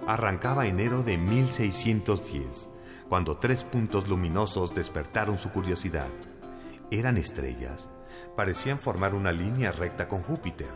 [0.09, 2.69] Arrancaba enero de 1610,
[3.09, 6.09] cuando tres puntos luminosos despertaron su curiosidad.
[6.91, 7.89] Eran estrellas,
[8.35, 10.75] parecían formar una línea recta con Júpiter.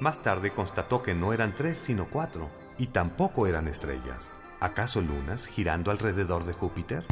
[0.00, 4.30] Más tarde constató que no eran tres, sino cuatro, y tampoco eran estrellas.
[4.60, 7.04] ¿Acaso lunas girando alrededor de Júpiter?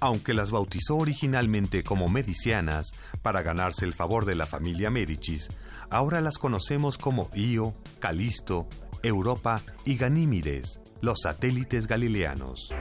[0.00, 5.48] Aunque las bautizó originalmente como medicianas para ganarse el favor de la familia Médicis,
[5.90, 8.66] ahora las conocemos como Io, Calisto,
[9.02, 12.74] Europa y Ganímides, los satélites galileanos.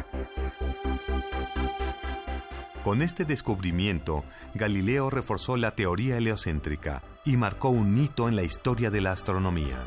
[2.83, 4.23] Con este descubrimiento,
[4.55, 9.83] Galileo reforzó la teoría heliocéntrica y marcó un hito en la historia de la astronomía.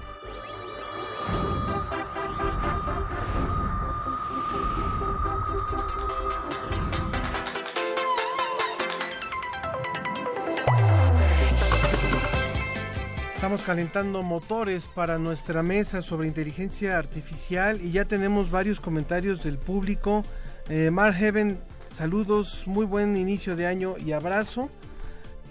[13.52, 19.58] Estamos calentando motores para nuestra mesa sobre inteligencia artificial y ya tenemos varios comentarios del
[19.58, 20.24] público.
[20.70, 21.58] Eh, Heaven,
[21.94, 24.70] saludos, muy buen inicio de año y abrazo.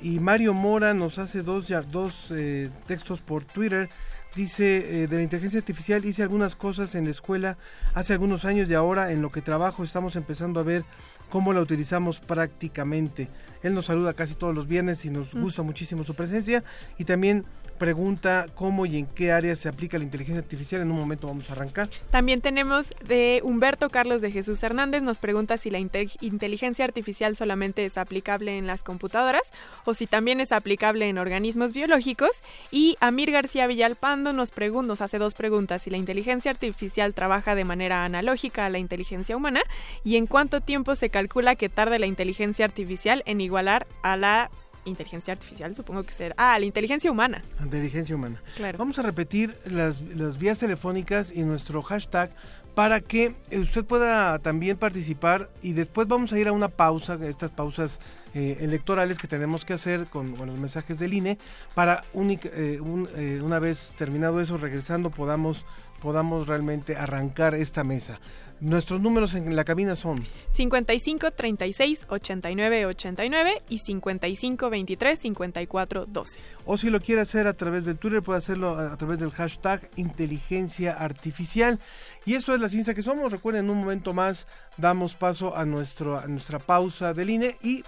[0.01, 3.87] Y Mario Mora nos hace dos, ya- dos eh, textos por Twitter.
[4.35, 7.59] Dice, eh, de la inteligencia artificial hice algunas cosas en la escuela
[7.93, 10.85] hace algunos años y ahora en lo que trabajo estamos empezando a ver
[11.29, 13.29] cómo la utilizamos prácticamente.
[13.61, 15.41] Él nos saluda casi todos los viernes y nos Mm.
[15.43, 16.63] gusta muchísimo su presencia.
[16.97, 17.45] Y también
[17.81, 20.81] pregunta cómo y en qué áreas se aplica la inteligencia artificial.
[20.83, 21.89] En un momento vamos a arrancar.
[22.11, 27.35] También tenemos de Humberto Carlos de Jesús Hernández, nos pregunta si la inte- inteligencia artificial
[27.35, 29.41] solamente es aplicable en las computadoras
[29.83, 32.43] o si también es aplicable en organismos biológicos.
[32.69, 37.65] Y Amir García Villalpando nos, nos hace dos preguntas, si la inteligencia artificial trabaja de
[37.65, 39.63] manera analógica a la inteligencia humana
[40.03, 44.51] y en cuánto tiempo se calcula que tarde la inteligencia artificial en igualar a la
[44.85, 47.41] inteligencia artificial, supongo que será, ah, la inteligencia humana.
[47.63, 48.41] Inteligencia humana.
[48.55, 48.77] Claro.
[48.77, 52.31] Vamos a repetir las, las vías telefónicas y nuestro hashtag
[52.75, 57.51] para que usted pueda también participar y después vamos a ir a una pausa, estas
[57.51, 57.99] pausas
[58.33, 61.37] eh, electorales que tenemos que hacer con, con los mensajes del INE
[61.75, 65.65] para única- eh, un- eh, una vez terminado eso, regresando, podamos,
[66.01, 68.19] podamos realmente arrancar esta mesa.
[68.61, 76.39] Nuestros números en la cabina son 55 36 89 89 y 55 23 54 12.
[76.67, 79.89] O si lo quiere hacer a través del Twitter, puede hacerlo a, través del hashtag
[79.95, 81.79] inteligencia artificial.
[82.23, 83.31] Y eso es la ciencia que somos.
[83.31, 84.45] Recuerden, en un momento más
[84.77, 87.83] damos paso a, nuestro, a nuestra pausa del INE y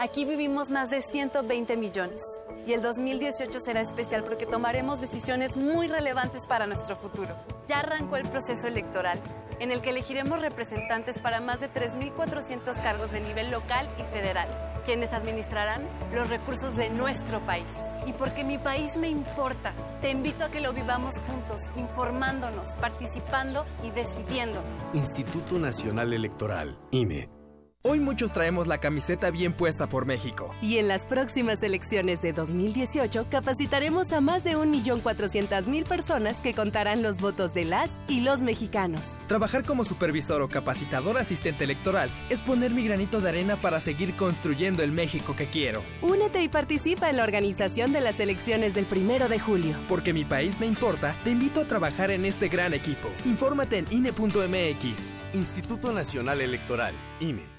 [0.01, 2.21] Aquí vivimos más de 120 millones
[2.65, 7.35] y el 2018 será especial porque tomaremos decisiones muy relevantes para nuestro futuro.
[7.67, 9.19] Ya arrancó el proceso electoral
[9.59, 14.47] en el que elegiremos representantes para más de 3.400 cargos de nivel local y federal,
[14.85, 15.81] quienes administrarán
[16.13, 17.69] los recursos de nuestro país.
[18.05, 23.65] Y porque mi país me importa, te invito a que lo vivamos juntos, informándonos, participando
[23.83, 24.62] y decidiendo.
[24.93, 27.38] Instituto Nacional Electoral, INE.
[27.82, 30.54] Hoy muchos traemos la camiseta bien puesta por México.
[30.62, 37.02] Y en las próximas elecciones de 2018 capacitaremos a más de 1.400.000 personas que contarán
[37.02, 39.13] los votos de las y los mexicanos.
[39.28, 44.13] Trabajar como supervisor o capacitador asistente electoral es poner mi granito de arena para seguir
[44.18, 45.82] construyendo el México que quiero.
[46.02, 49.74] Únete y participa en la organización de las elecciones del primero de julio.
[49.88, 53.08] Porque mi país me importa, te invito a trabajar en este gran equipo.
[53.24, 54.96] Infórmate en INE.mx.
[55.34, 57.59] Instituto Nacional Electoral, INE.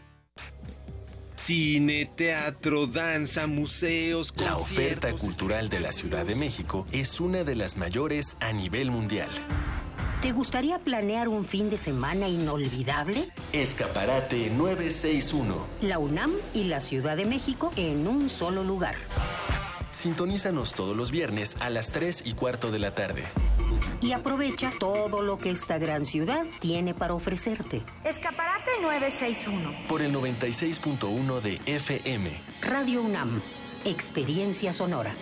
[1.51, 7.57] Cine, teatro, danza, museos, La oferta cultural de la Ciudad de México es una de
[7.57, 9.29] las mayores a nivel mundial.
[10.23, 13.31] ¿Te gustaría planear un fin de semana inolvidable?
[13.53, 15.57] Escaparate 961.
[15.83, 18.95] La UNAM y la Ciudad de México en un solo lugar.
[19.91, 23.25] Sintonízanos todos los viernes a las 3 y cuarto de la tarde.
[24.01, 27.83] Y aprovecha todo lo que esta gran ciudad tiene para ofrecerte.
[28.05, 29.87] Escaparate 961.
[29.89, 32.31] Por el 96.1 de FM.
[32.63, 33.43] Radio UNAM.
[33.85, 35.15] Experiencia sonora.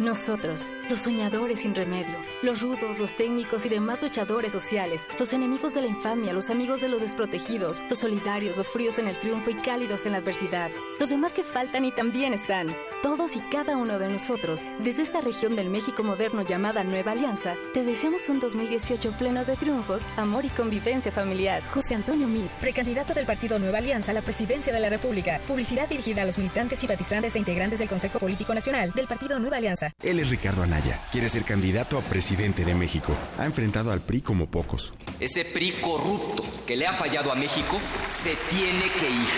[0.00, 5.74] Nosotros, los soñadores sin remedio, los rudos, los técnicos y demás luchadores sociales, los enemigos
[5.74, 9.50] de la infamia, los amigos de los desprotegidos, los solidarios, los fríos en el triunfo
[9.50, 13.76] y cálidos en la adversidad, los demás que faltan y también están, todos y cada
[13.76, 18.40] uno de nosotros, desde esta región del México moderno llamada Nueva Alianza, te deseamos un
[18.40, 21.62] 2018 pleno de triunfos, amor y convivencia familiar.
[21.74, 25.42] José Antonio Mid, precandidato del Partido Nueva Alianza a la presidencia de la República.
[25.46, 29.58] Publicidad dirigida a los militantes, simpatizantes e integrantes del Consejo Político Nacional del Partido Nueva
[29.58, 29.89] Alianza.
[30.02, 31.00] Él es Ricardo Anaya.
[31.12, 33.14] Quiere ser candidato a presidente de México.
[33.38, 34.94] Ha enfrentado al PRI como pocos.
[35.18, 39.28] Ese PRI corrupto que le ha fallado a México se tiene que ir.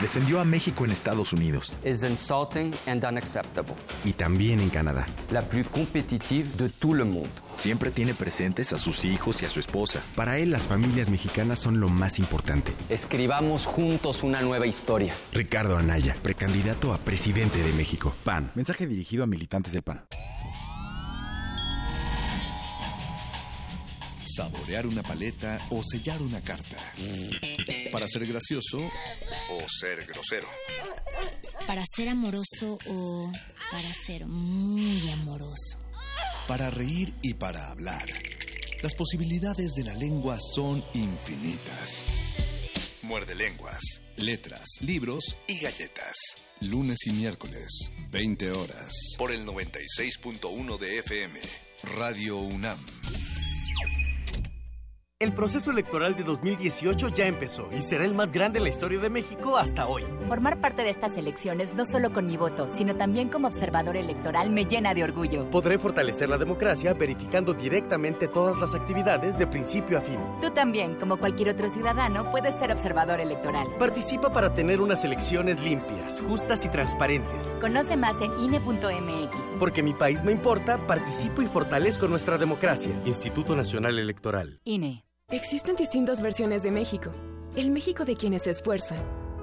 [0.00, 1.74] Defendió a México en Estados Unidos.
[1.82, 3.74] Es insulting and unacceptable.
[4.04, 5.06] Y también en Canadá.
[5.30, 7.30] La plus competitive de todo el mundo.
[7.58, 10.00] Siempre tiene presentes a sus hijos y a su esposa.
[10.14, 12.72] Para él, las familias mexicanas son lo más importante.
[12.88, 15.12] Escribamos juntos una nueva historia.
[15.32, 18.14] Ricardo Anaya, precandidato a presidente de México.
[18.22, 18.52] PAN.
[18.54, 20.06] Mensaje dirigido a militantes del PAN.
[24.24, 26.76] Saborear una paleta o sellar una carta.
[27.90, 30.46] Para ser gracioso o ser grosero.
[31.66, 33.32] Para ser amoroso o
[33.72, 35.87] para ser muy amoroso.
[36.46, 38.06] Para reír y para hablar.
[38.82, 42.06] Las posibilidades de la lengua son infinitas.
[43.02, 46.16] Muerde lenguas, letras, libros y galletas.
[46.60, 49.14] Lunes y miércoles, 20 horas.
[49.16, 51.40] Por el 96.1 de FM.
[51.96, 52.78] Radio UNAM.
[55.20, 59.00] El proceso electoral de 2018 ya empezó y será el más grande en la historia
[59.00, 60.04] de México hasta hoy.
[60.28, 64.50] Formar parte de estas elecciones no solo con mi voto, sino también como observador electoral
[64.50, 65.50] me llena de orgullo.
[65.50, 70.20] Podré fortalecer la democracia verificando directamente todas las actividades de principio a fin.
[70.40, 73.66] Tú también, como cualquier otro ciudadano, puedes ser observador electoral.
[73.76, 77.52] Participa para tener unas elecciones limpias, justas y transparentes.
[77.60, 79.36] Conoce más en INE.mx.
[79.58, 82.92] Porque mi país me importa, participo y fortalezco nuestra democracia.
[83.04, 84.60] Instituto Nacional Electoral.
[84.62, 85.07] INE.
[85.30, 87.10] Existen distintas versiones de México.
[87.54, 88.98] El México de quienes se esfuerzan,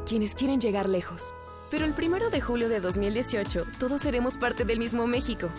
[0.08, 1.32] quienes quieren llegar lejos.
[1.70, 5.50] Pero el primero de julio de 2018, todos seremos parte del mismo México.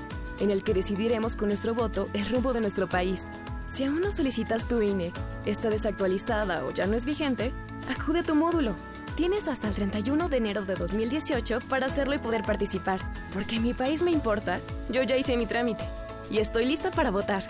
[0.40, 3.30] en el que decidiremos con nuestro voto el rumbo de nuestro país.
[3.72, 5.12] Si aún no solicitas tu INE,
[5.46, 7.52] está desactualizada o ya no es vigente,
[7.88, 8.74] acude a tu módulo.
[9.14, 12.98] Tienes hasta el 31 de enero de 2018 para hacerlo y poder participar.
[13.32, 14.58] Porque mi país me importa,
[14.90, 15.84] yo ya hice mi trámite
[16.30, 17.44] y estoy lista para votar.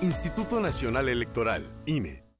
[0.00, 2.21] Instituto Nacional Electoral, INE.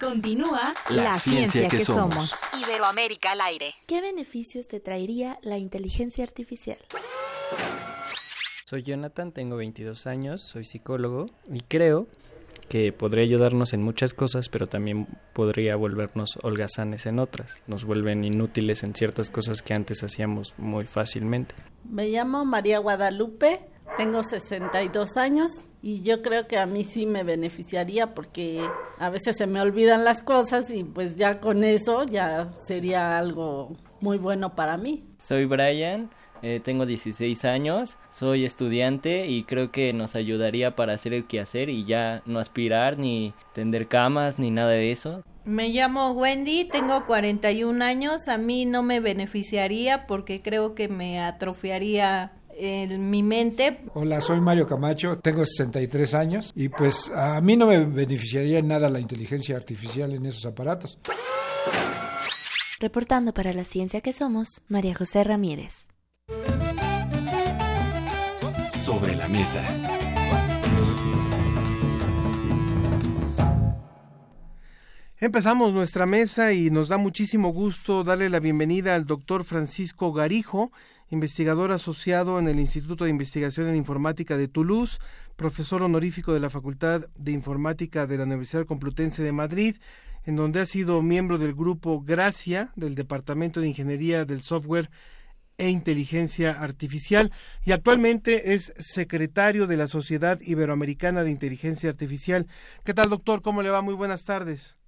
[0.00, 2.42] Continúa La, ciencia, que, somos.
[2.60, 3.74] Iberoamérica al aire.
[3.86, 6.78] ¿Qué beneficios te traería la inteligencia artificial?
[8.66, 12.08] Soy Jonathan, tengo 22 años, soy psicólogo y creo
[12.68, 17.60] que podría ayudarnos en muchas cosas, pero también podría volvernos holgazanes en otras.
[17.66, 21.54] Nos vuelven inútiles en ciertas cosas que antes hacíamos muy fácilmente.
[21.84, 23.60] Me llamo María Guadalupe,
[23.96, 25.50] tengo 62 años
[25.82, 28.60] y yo creo que a mí sí me beneficiaría porque
[28.98, 33.72] a veces se me olvidan las cosas y pues ya con eso ya sería algo
[34.00, 35.04] muy bueno para mí.
[35.18, 36.10] Soy Brian.
[36.42, 41.70] Eh, tengo 16 años, soy estudiante y creo que nos ayudaría para hacer el quehacer
[41.70, 45.22] y ya no aspirar ni tender camas ni nada de eso.
[45.46, 51.18] Me llamo Wendy, tengo 41 años, a mí no me beneficiaría porque creo que me
[51.18, 53.80] atrofiaría en mi mente.
[53.94, 58.68] Hola, soy Mario Camacho, tengo 63 años y pues a mí no me beneficiaría en
[58.68, 60.98] nada la inteligencia artificial en esos aparatos.
[62.80, 65.88] Reportando para la ciencia que somos, María José Ramírez.
[68.76, 69.64] Sobre la mesa.
[75.24, 80.70] Empezamos nuestra mesa y nos da muchísimo gusto darle la bienvenida al doctor Francisco Garijo,
[81.10, 84.98] investigador asociado en el Instituto de Investigación en Informática de Toulouse,
[85.36, 89.76] profesor honorífico de la Facultad de Informática de la Universidad Complutense de Madrid,
[90.24, 94.90] en donde ha sido miembro del grupo Gracia del Departamento de Ingeniería del Software
[95.56, 97.30] e Inteligencia Artificial
[97.64, 102.46] y actualmente es secretario de la Sociedad Iberoamericana de Inteligencia Artificial.
[102.84, 103.42] ¿Qué tal, doctor?
[103.42, 103.82] ¿Cómo le va?
[103.82, 104.78] Muy buenas tardes.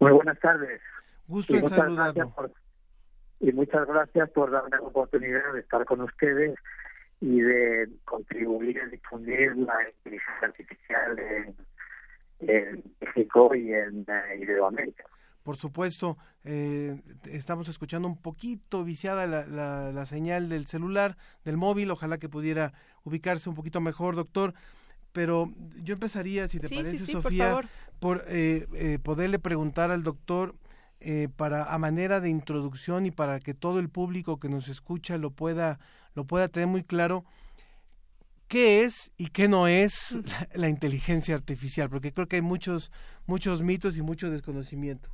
[0.00, 0.80] Muy buenas tardes.
[1.26, 2.34] Gusto en saludarlo.
[3.40, 6.54] Y muchas gracias por darme la oportunidad de estar con ustedes
[7.20, 11.56] y de contribuir a difundir la inteligencia artificial en,
[12.40, 15.04] en México y en uh, Iberoamérica.
[15.42, 21.56] Por supuesto, eh, estamos escuchando un poquito viciada la, la, la, señal del celular, del
[21.56, 22.74] móvil, ojalá que pudiera
[23.04, 24.52] ubicarse un poquito mejor, doctor.
[25.12, 25.50] Pero
[25.82, 27.66] yo empezaría, si te sí, parece, sí, sí, Sofía, por,
[27.98, 30.54] por eh, eh, poderle preguntar al doctor
[31.00, 35.18] eh, para a manera de introducción y para que todo el público que nos escucha
[35.18, 35.78] lo pueda
[36.14, 37.24] lo pueda tener muy claro
[38.48, 42.90] qué es y qué no es la, la inteligencia artificial, porque creo que hay muchos
[43.26, 45.10] muchos mitos y mucho desconocimiento.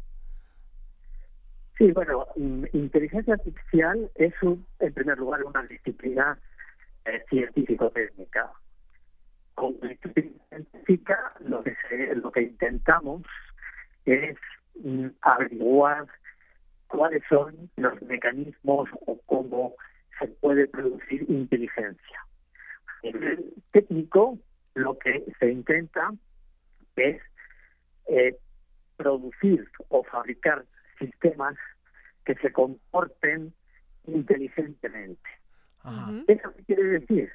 [1.77, 2.27] Sí, bueno,
[2.73, 6.39] inteligencia artificial es, un, en primer lugar, una disciplina
[7.05, 8.53] eh, científico-técnica.
[9.83, 13.23] Disciplina científica, lo que, se, lo que intentamos
[14.05, 14.54] es mm,
[15.21, 16.07] averiguar
[16.89, 19.75] cuáles son los mecanismos o cómo
[20.19, 22.21] se puede producir inteligencia.
[23.03, 24.39] A nivel técnico,
[24.75, 26.13] lo que se intenta
[26.97, 27.21] es
[28.07, 28.37] eh,
[28.97, 30.65] producir o fabricar
[30.99, 31.57] sistemas
[32.25, 33.53] que se comporten
[34.07, 35.29] inteligentemente.
[35.83, 36.13] Ajá.
[36.27, 37.33] ¿Eso qué quiere decir?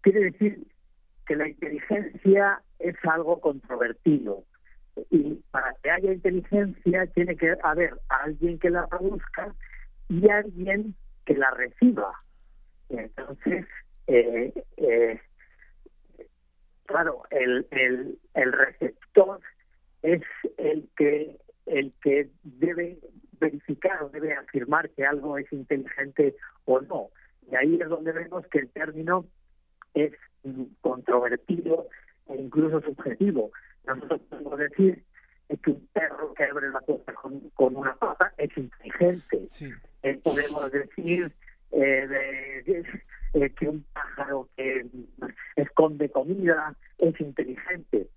[0.00, 0.66] Quiere decir
[1.26, 4.44] que la inteligencia es algo controvertido
[5.10, 9.54] y para que haya inteligencia tiene que haber alguien que la produzca
[10.08, 12.12] y alguien que la reciba.
[12.88, 13.66] Entonces,
[14.06, 15.20] eh, eh,
[16.86, 19.40] claro, el, el, el receptor
[20.02, 20.22] es
[20.58, 22.98] el que el que debe
[23.40, 26.36] verificar o debe afirmar que algo es inteligente
[26.66, 27.08] o no.
[27.50, 29.24] Y ahí es donde vemos que el término
[29.94, 30.12] es
[30.82, 31.88] controvertido
[32.28, 33.50] e incluso subjetivo.
[33.86, 35.04] Nosotros podemos decir
[35.62, 39.46] que un perro que abre la puerta con, con una pata es inteligente.
[39.48, 39.70] Sí.
[40.02, 41.32] Eh, podemos decir
[41.72, 42.84] eh, de,
[43.34, 44.86] eh, que un pájaro que
[45.56, 48.08] esconde comida es inteligente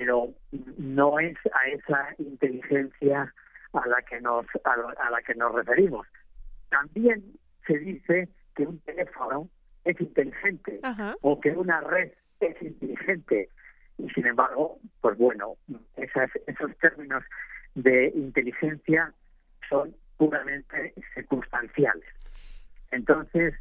[0.00, 0.32] pero
[0.78, 3.34] no es a esa inteligencia
[3.74, 6.06] a la que nos a, a la que nos referimos.
[6.70, 7.22] También
[7.66, 9.50] se dice que un teléfono
[9.84, 10.80] es inteligente
[11.20, 13.50] o que una red es inteligente.
[14.04, 15.56] Y sin embargo, pues bueno,
[15.96, 17.22] esas, esos términos
[17.74, 19.12] de inteligencia
[19.68, 22.04] son puramente circunstanciales.
[22.90, 23.54] Entonces,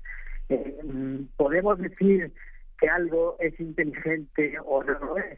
[0.49, 0.77] eh,
[1.37, 2.33] podemos decir
[2.79, 5.37] que algo es inteligente o no lo es.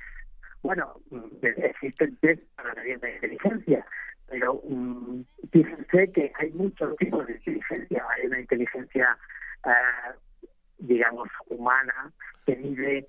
[0.63, 0.93] Bueno,
[1.41, 3.85] existen test para medir la inteligencia,
[4.29, 8.05] pero um, fíjense que hay muchos tipos de inteligencia.
[8.15, 9.17] Hay una inteligencia,
[9.65, 10.45] uh,
[10.77, 12.11] digamos, humana
[12.45, 13.07] que mide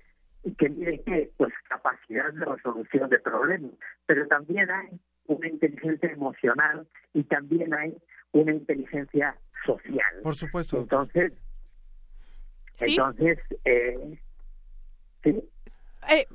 [0.57, 3.71] que mide qué pues capacidad de resolución de problemas.
[4.05, 7.95] Pero también hay una inteligencia emocional y también hay
[8.31, 10.21] una inteligencia social.
[10.21, 10.79] Por supuesto.
[10.79, 11.33] Entonces
[12.79, 14.19] entonces eh,
[15.23, 15.49] ¿sí?
[16.09, 16.27] eh,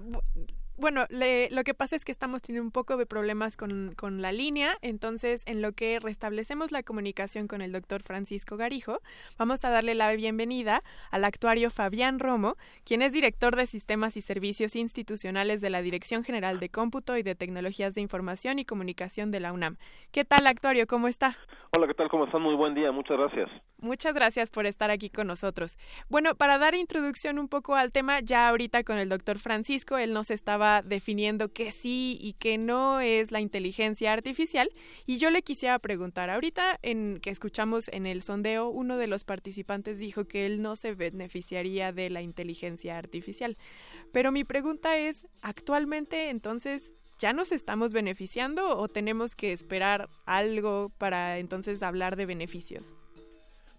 [0.78, 4.22] bueno, le, lo que pasa es que estamos teniendo un poco de problemas con, con,
[4.22, 9.00] la línea, entonces en lo que restablecemos la comunicación con el doctor Francisco Garijo,
[9.38, 12.54] vamos a darle la bienvenida al actuario Fabián Romo,
[12.84, 17.22] quien es director de Sistemas y Servicios Institucionales de la Dirección General de Cómputo y
[17.24, 19.78] de Tecnologías de Información y Comunicación de la UNAM.
[20.12, 20.86] ¿Qué tal, actuario?
[20.86, 21.36] ¿Cómo está?
[21.72, 22.08] Hola, ¿qué tal?
[22.08, 22.42] ¿Cómo están?
[22.42, 23.50] Muy buen día, muchas gracias.
[23.80, 25.76] Muchas gracias por estar aquí con nosotros.
[26.08, 30.12] Bueno, para dar introducción un poco al tema, ya ahorita con el doctor Francisco, él
[30.12, 34.70] nos estaba definiendo qué sí y qué no es la inteligencia artificial.
[35.06, 39.24] Y yo le quisiera preguntar, ahorita en que escuchamos en el sondeo, uno de los
[39.24, 43.56] participantes dijo que él no se beneficiaría de la inteligencia artificial.
[44.12, 50.90] Pero mi pregunta es, actualmente entonces, ¿ya nos estamos beneficiando o tenemos que esperar algo
[50.98, 52.92] para entonces hablar de beneficios?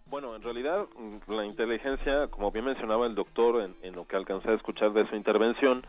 [0.10, 4.16] Bueno, en realidad mm, la inteligencia, como bien mencionaba el doctor en, en lo que
[4.16, 5.84] alcancé a escuchar de su intervención,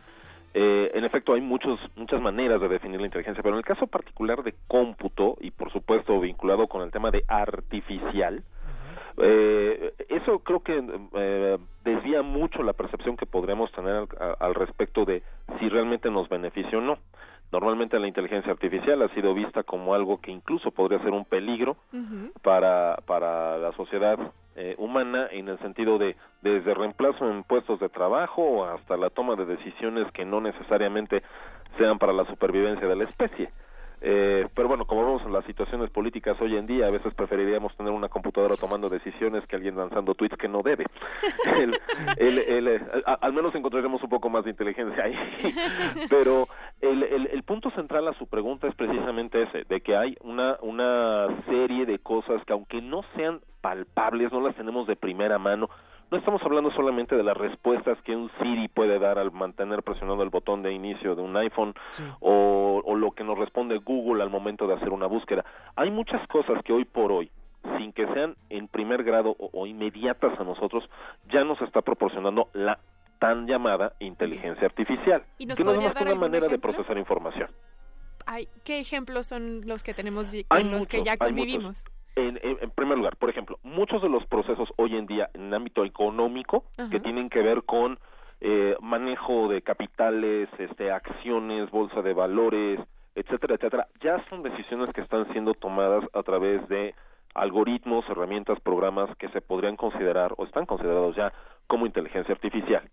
[0.53, 3.87] eh, en efecto, hay muchos, muchas maneras de definir la inteligencia, pero en el caso
[3.87, 8.43] particular de cómputo, y por supuesto vinculado con el tema de artificial,
[9.17, 10.83] eh, eso creo que
[11.13, 14.07] eh, desvía mucho la percepción que podríamos tener al,
[14.39, 15.21] al, respecto de
[15.59, 16.97] si realmente nos beneficia o no.
[17.51, 21.75] Normalmente la inteligencia artificial ha sido vista como algo que incluso podría ser un peligro
[22.41, 24.17] para, para la sociedad
[24.55, 29.35] eh, humana en el sentido de desde reemplazo en puestos de trabajo hasta la toma
[29.35, 31.23] de decisiones que no necesariamente
[31.77, 33.51] sean para la supervivencia de la especie.
[34.03, 37.75] Eh, pero bueno, como vemos en las situaciones políticas hoy en día, a veces preferiríamos
[37.77, 40.85] tener una computadora tomando decisiones que alguien lanzando tweets que no debe.
[42.17, 45.15] el, el, eh, al menos encontraremos un poco más de inteligencia ahí.
[46.09, 46.47] pero
[46.81, 51.27] el, el, punto central a su pregunta es precisamente ese, de que hay una, una
[51.45, 55.69] serie de cosas que aunque no sean palpables, no las tenemos de primera mano,
[56.11, 60.23] no estamos hablando solamente de las respuestas que un Siri puede dar al mantener presionado
[60.23, 61.73] el botón de inicio de un iPhone
[62.19, 65.45] o, o, lo que nos responde Google al momento de hacer una búsqueda.
[65.77, 67.31] Hay muchas cosas que hoy por hoy,
[67.77, 70.83] sin que sean en primer grado o, o inmediatas a nosotros,
[71.31, 72.77] ya nos está proporcionando la
[73.19, 76.97] tan llamada inteligencia artificial, ¿Y nos que no es más que una manera de procesar
[76.97, 77.49] información.
[78.25, 81.85] Ay, ¿Qué ejemplos son los que tenemos los que ya hay convivimos?
[82.15, 85.43] En, en- en primer lugar, por ejemplo, muchos de los procesos hoy en día en
[85.47, 87.99] el ámbito económico que tienen que ver con
[88.41, 92.79] eh, manejo de capitales, este, acciones, bolsa de valores,
[93.15, 96.95] etcétera, etcétera, ya son decisiones que están siendo tomadas a través de
[97.33, 101.31] algoritmos, herramientas, programas que se podrían considerar o están considerados ya
[101.67, 102.83] como inteligencia artificial.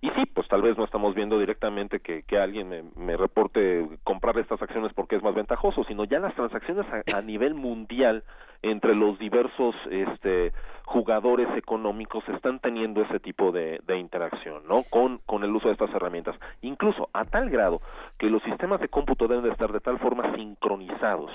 [0.00, 3.88] Y sí, pues tal vez no estamos viendo directamente que, que alguien me, me reporte
[4.04, 8.22] comprar estas acciones porque es más ventajoso, sino ya las transacciones a, nivel mundial
[8.62, 10.52] entre los diversos este,
[10.84, 14.84] jugadores económicos están teniendo ese tipo de, de interacción, ¿no?
[14.88, 16.36] Con, con el uso de estas herramientas.
[16.62, 17.80] Incluso a tal grado
[18.18, 21.32] que los sistemas de cómputo deben de estar de tal forma sincronizados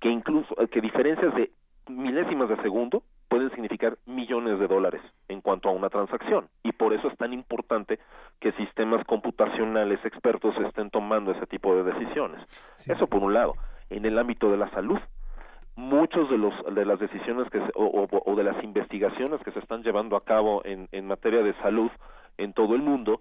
[0.00, 1.50] que incluso que diferencias de
[1.88, 6.92] milésimas de segundo pueden significar millones de dólares en cuanto a una transacción y por
[6.92, 8.00] eso es tan importante
[8.40, 12.40] que sistemas computacionales expertos estén tomando ese tipo de decisiones.
[12.86, 13.54] Eso por un lado.
[13.88, 14.98] En el ámbito de la salud,
[15.76, 19.52] muchos de los de las decisiones que se- o, o- o de las investigaciones que
[19.52, 21.90] se están llevando a cabo en, en materia de salud
[22.36, 23.20] en todo el mundo,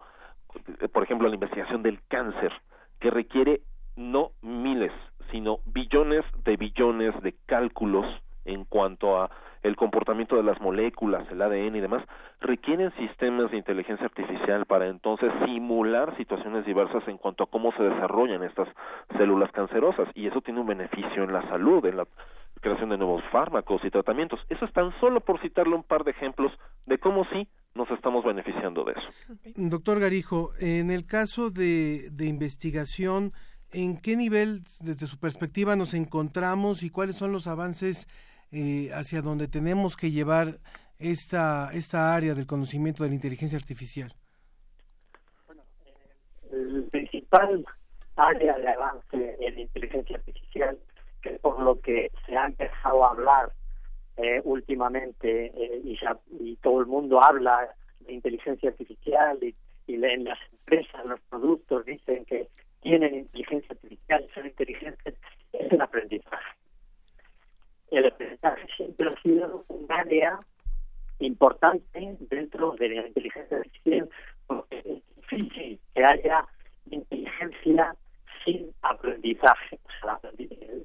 [0.92, 2.52] por ejemplo la investigación del cáncer,
[3.00, 3.62] que requiere
[3.96, 4.92] no miles,
[5.32, 8.06] sino billones de billones de cálculos
[8.46, 9.30] en cuanto a
[9.64, 12.04] el comportamiento de las moléculas, el ADN y demás,
[12.40, 17.84] requieren sistemas de inteligencia artificial para entonces simular situaciones diversas en cuanto a cómo se
[17.84, 18.68] desarrollan estas
[19.18, 22.08] células cancerosas y eso tiene un beneficio en la salud, en la
[22.62, 24.40] creación de nuevos fármacos y tratamientos.
[24.50, 26.52] Eso es tan solo por citarle un par de ejemplos
[26.86, 29.34] de cómo sí nos estamos beneficiando de eso.
[29.56, 33.32] Doctor Garijo, en el caso de, de investigación,
[33.72, 38.08] ¿en qué nivel, desde su perspectiva, nos encontramos y cuáles son los avances
[38.52, 40.60] eh, hacia donde tenemos que llevar
[40.98, 44.14] esta, esta área del conocimiento de la inteligencia artificial?
[46.52, 47.66] El principal
[48.16, 50.78] área de avance en la inteligencia artificial,
[51.22, 53.54] que es por lo que se ha empezado a hablar
[54.18, 59.56] eh, últimamente eh, y, ya- y todo el mundo habla de inteligencia artificial y,
[59.88, 62.50] y en las empresas, los productos dicen que
[62.82, 65.16] tienen inteligencia artificial, son inteligentes,
[65.54, 66.59] es el aprendizaje.
[67.92, 70.40] El aprendizaje siempre ha sido un área
[71.20, 74.10] importante dentro de la inteligencia artificial
[74.48, 76.46] porque es difícil que haya
[76.90, 77.96] inteligencia
[78.46, 79.80] sin aprendizaje.
[79.86, 80.20] O sea,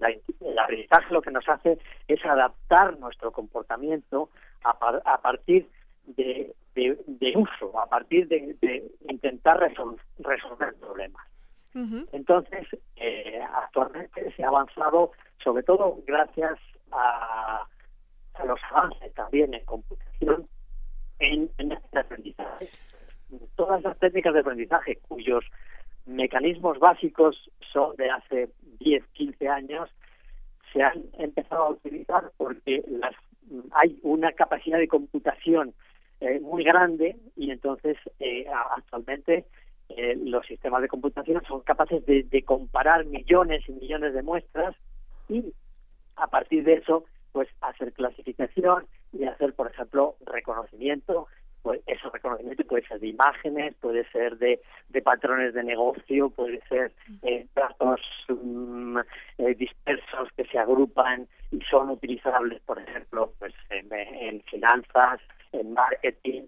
[0.01, 0.09] la
[0.41, 1.79] el aprendizaje lo que nos hace
[2.09, 4.29] es adaptar nuestro comportamiento
[4.65, 5.69] a, par- a partir
[6.07, 11.25] de, de- de uso, a partir de, de intentar resol- resolver problemas.
[12.13, 16.59] Entonces, eh, actualmente se ha avanzado, sobre todo gracias
[16.95, 17.67] a,
[18.45, 20.49] los avances también en computación,
[21.19, 22.69] en, en este aprendizaje.
[23.57, 25.45] Todas las técnicas de aprendizaje cuyos
[26.07, 29.91] mecanismos básicos son de hace 10, 15 años,
[30.73, 33.15] se han empezado a utilizar porque las,
[33.73, 35.75] hay una capacidad de computación
[36.21, 39.47] eh, muy grande y entonces eh, actualmente
[39.89, 44.75] eh, los sistemas de computación son capaces de, de comparar millones y millones de muestras
[45.29, 45.53] y
[46.17, 51.27] a partir de eso pues hacer clasificación y hacer por ejemplo reconocimiento
[51.63, 54.61] pues ese reconocimiento puede ser de imágenes puede ser de,
[54.91, 56.93] de patrones de negocio puede ser
[57.23, 58.99] eh, datos mm,
[59.39, 65.21] eh, dispersos que se agrupan y son utilizables por ejemplo pues en, finanzas
[65.53, 66.43] en marketing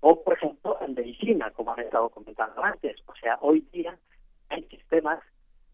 [0.00, 2.96] o por ejemplo en medicina como han estado comentando antes.
[3.06, 3.96] O sea hoy día
[4.50, 5.20] hay sistemas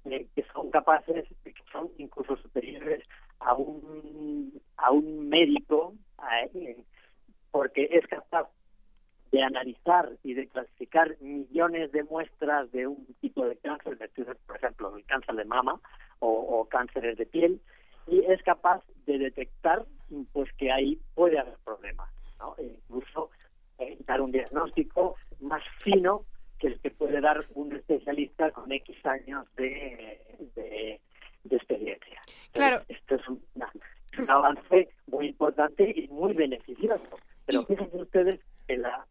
[0.05, 3.03] eh, que son capaces que son incluso superiores
[3.41, 5.95] a un a un médico
[6.55, 6.76] eh,
[7.51, 8.49] porque es capaz
[9.30, 13.99] de analizar y de clasificar millones de muestras de un tipo de cáncer,
[14.47, 15.80] por ejemplo, el cáncer de mama
[16.20, 17.61] o, o cánceres de piel,
[18.07, 19.85] y es capaz de detectar
[20.32, 22.09] pues que ahí puede haber problemas,
[22.39, 22.55] ¿no?
[22.59, 23.30] E incluso
[23.78, 26.24] eh, dar un diagnóstico más fino
[26.59, 30.20] que el que puede dar un especialista con X años de,
[30.55, 32.20] de experiencia.
[32.55, 32.83] Claro.
[32.89, 33.43] Esto es un,
[34.19, 37.19] un avance muy importante y muy beneficioso.
[37.47, 39.05] Pero fíjense ustedes que la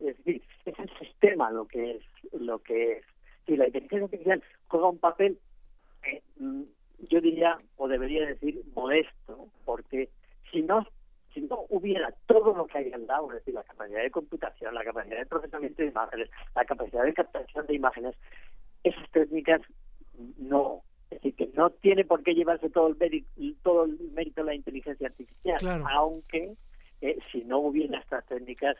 [0.00, 3.04] es decir, es el sistema lo que es lo que es.
[3.46, 5.38] Si la inteligencia artificial juega un papel,
[6.04, 6.62] eh, mm,
[7.08, 10.10] yo diría o debería decir modesto, porque
[10.52, 10.86] si no
[11.32, 14.72] si no hubiera todo lo que hay al lado, es decir, la capacidad de computación,
[14.72, 18.14] la capacidad de procesamiento de imágenes, la capacidad de captación de imágenes,
[18.84, 19.60] esas técnicas
[20.38, 20.82] no,
[21.16, 23.28] es decir, que no tiene por qué llevarse todo el mérito,
[23.62, 25.84] todo el mérito de la inteligencia artificial, Claro.
[25.90, 26.54] aunque
[27.00, 28.76] eh, si no hubiera estas técnicas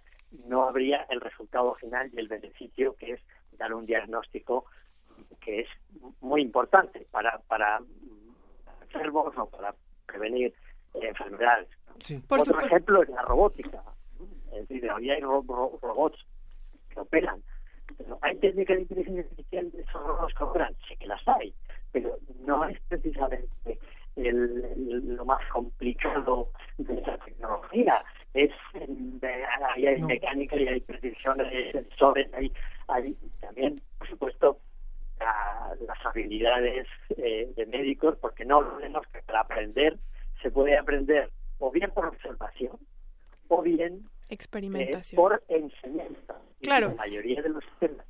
[0.49, 3.21] no habría el resultado final y el beneficio que es
[3.59, 4.65] dar un diagnóstico
[5.41, 5.69] que es
[6.21, 7.81] muy importante para para
[8.83, 9.75] enfermos o para
[10.07, 10.53] prevenir
[10.95, 11.69] eh, enfermedades.
[12.29, 12.67] Por Otro supuesto.
[12.67, 13.83] ejemplo es la robótica.
[14.53, 16.19] Es decir, hoy hay ro- ro- robots
[16.91, 17.43] que operan.
[17.99, 21.55] Pero hay técnicas de inteligencia artificial de esos robots que operan, sí que las hay,
[21.95, 23.79] pero no es precisamente
[24.17, 28.05] el, el- lo más complicado de esa tecnología.
[28.35, 32.53] Es de- ahí hay mecánica y hay precisión, hay sensores, hay,
[32.89, 34.59] hay también, por supuesto,
[35.21, 39.97] la- las habilidades eh, de médicos, porque no olvidemos que para aprender
[40.43, 41.31] se puede aprender
[41.61, 42.77] o bien por observación
[43.47, 43.93] o bien
[44.29, 45.17] eh, Experimentación.
[45.17, 46.35] por enseñanza.
[46.61, 46.89] Y Claro.
[46.89, 48.07] La mayoría de los sistemas,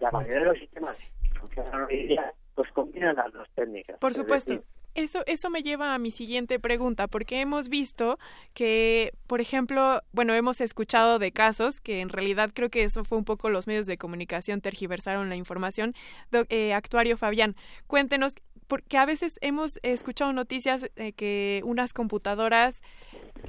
[0.00, 0.98] la mayoría de los sistemas
[1.38, 3.98] funcionan hoy día, pues combinan las dos técnicas.
[3.98, 4.54] Por Es supuesto.
[4.54, 8.18] decir, Eso, eso me lleva a mi siguiente pregunta, porque hemos visto
[8.54, 13.16] que, por ejemplo, bueno, hemos escuchado de casos que en realidad creo que eso fue
[13.16, 15.94] un poco los medios de comunicación tergiversaron la información.
[16.32, 17.54] Doc- eh, actuario Fabián,
[17.86, 18.32] cuéntenos,
[18.70, 22.82] porque a veces hemos escuchado noticias de que unas computadoras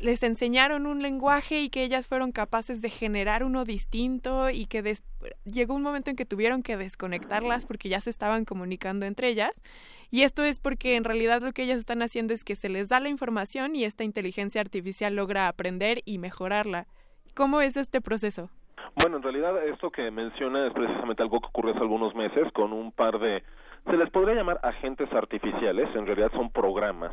[0.02, 4.82] les enseñaron un lenguaje y que ellas fueron capaces de generar uno distinto y que
[4.82, 5.04] des-
[5.46, 9.62] llegó un momento en que tuvieron que desconectarlas porque ya se estaban comunicando entre ellas.
[10.10, 12.90] Y esto es porque en realidad lo que ellas están haciendo es que se les
[12.90, 16.88] da la información y esta inteligencia artificial logra aprender y mejorarla.
[17.36, 18.50] ¿Cómo es este proceso?
[18.96, 22.74] Bueno, en realidad esto que menciona es precisamente algo que ocurrió hace algunos meses con
[22.74, 23.44] un par de,
[23.86, 27.12] se les podría llamar agentes artificiales, en realidad son programas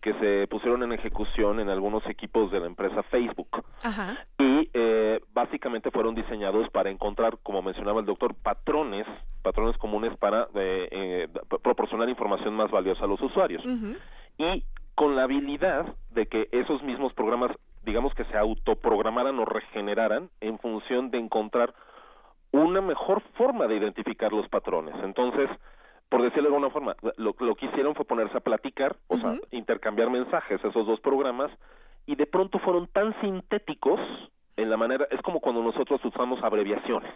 [0.00, 4.16] que se pusieron en ejecución en algunos equipos de la empresa Facebook Ajá.
[4.38, 9.06] y eh, básicamente fueron diseñados para encontrar, como mencionaba el doctor, patrones,
[9.42, 11.28] patrones comunes para eh, eh,
[11.62, 13.64] proporcionar información más valiosa a los usuarios
[14.38, 17.50] y con la habilidad de que esos mismos programas
[17.86, 21.72] digamos que se autoprogramaran o regeneraran en función de encontrar
[22.50, 24.94] una mejor forma de identificar los patrones.
[25.04, 25.48] Entonces,
[26.08, 29.34] por decirlo de alguna forma, lo, lo que hicieron fue ponerse a platicar, o sea,
[29.50, 31.50] intercambiar mensajes, esos dos programas,
[32.06, 34.00] y de pronto fueron tan sintéticos
[34.56, 37.12] en la manera, es como cuando nosotros usamos abreviaciones.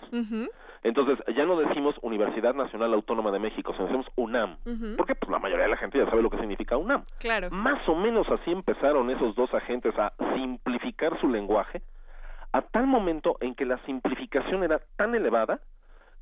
[0.83, 4.59] Entonces, ya no decimos Universidad Nacional Autónoma de México, sino decimos UNAM.
[4.97, 7.05] Porque pues la mayoría de la gente ya sabe lo que significa UNAM.
[7.19, 7.51] Claro.
[7.51, 11.83] Más o menos así empezaron esos dos agentes a simplificar su lenguaje
[12.53, 15.61] a tal momento en que la simplificación era tan elevada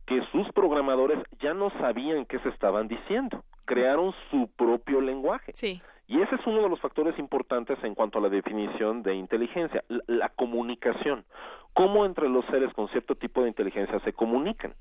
[0.08, 3.44] que sus programadores ya no sabían qué se estaban diciendo.
[3.66, 5.52] Crearon su propio lenguaje.
[5.54, 5.82] Sí.
[6.06, 9.84] Y ese es uno de los factores importantes en cuanto a la definición de inteligencia,
[9.88, 11.26] la, la comunicación.
[11.74, 14.74] Cómo entre los seres con cierto tipo de inteligencia se comunican.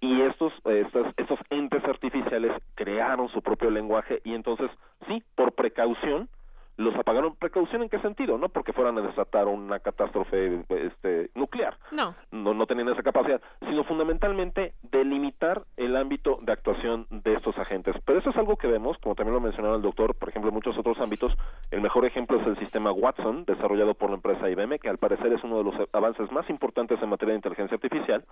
[0.00, 4.70] Y estos, estos, estos entes artificiales crearon su propio lenguaje y entonces,
[5.06, 6.28] sí, por precaución,
[6.76, 7.36] los apagaron.
[7.36, 8.38] ¿Precaución en qué sentido?
[8.38, 11.76] No porque fueran a desatar una catástrofe este, nuclear.
[11.90, 12.14] No.
[12.30, 12.54] no.
[12.54, 17.96] No tenían esa capacidad, sino fundamentalmente delimitar el ámbito de actuación de estos agentes.
[18.04, 20.54] Pero eso es algo que vemos, como también lo mencionaba el doctor, por ejemplo, en
[20.54, 21.32] muchos otros ámbitos.
[21.70, 25.32] El mejor ejemplo es el sistema Watson, desarrollado por la empresa IBM, que al parecer
[25.32, 28.24] es uno de los avances más importantes en materia de inteligencia artificial,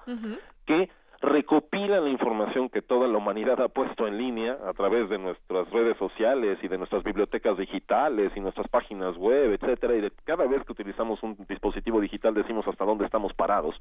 [0.67, 0.89] que
[1.23, 5.71] recopila la información que toda la humanidad ha puesto en línea a través de nuestras
[5.71, 10.47] redes sociales y de nuestras bibliotecas digitales y nuestras páginas web, etcétera, y de cada
[10.47, 13.81] vez que utilizamos un dispositivo digital decimos hasta dónde estamos parados.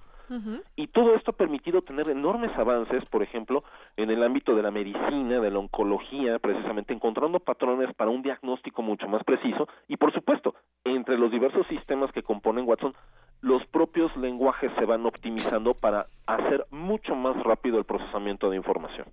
[0.75, 3.63] Y todo esto ha permitido tener enormes avances, por ejemplo,
[3.97, 8.81] en el ámbito de la medicina, de la oncología, precisamente encontrando patrones para un diagnóstico
[8.81, 10.53] mucho más preciso y, por supuesto,
[10.85, 12.93] entre los diversos sistemas que componen Watson,
[13.41, 19.07] los propios lenguajes se van optimizando para hacer mucho más rápido el procesamiento de información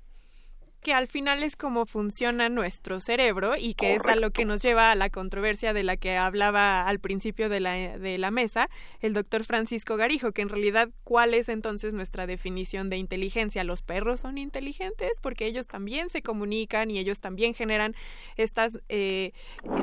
[0.80, 4.62] que al final es como funciona nuestro cerebro y que es a lo que nos
[4.62, 8.68] lleva a la controversia de la que hablaba al principio de la, de la mesa
[9.00, 13.64] el doctor Francisco Garijo, que en realidad cuál es entonces nuestra definición de inteligencia.
[13.64, 15.18] ¿Los perros son inteligentes?
[15.20, 17.94] Porque ellos también se comunican y ellos también generan
[18.36, 19.32] estos eh,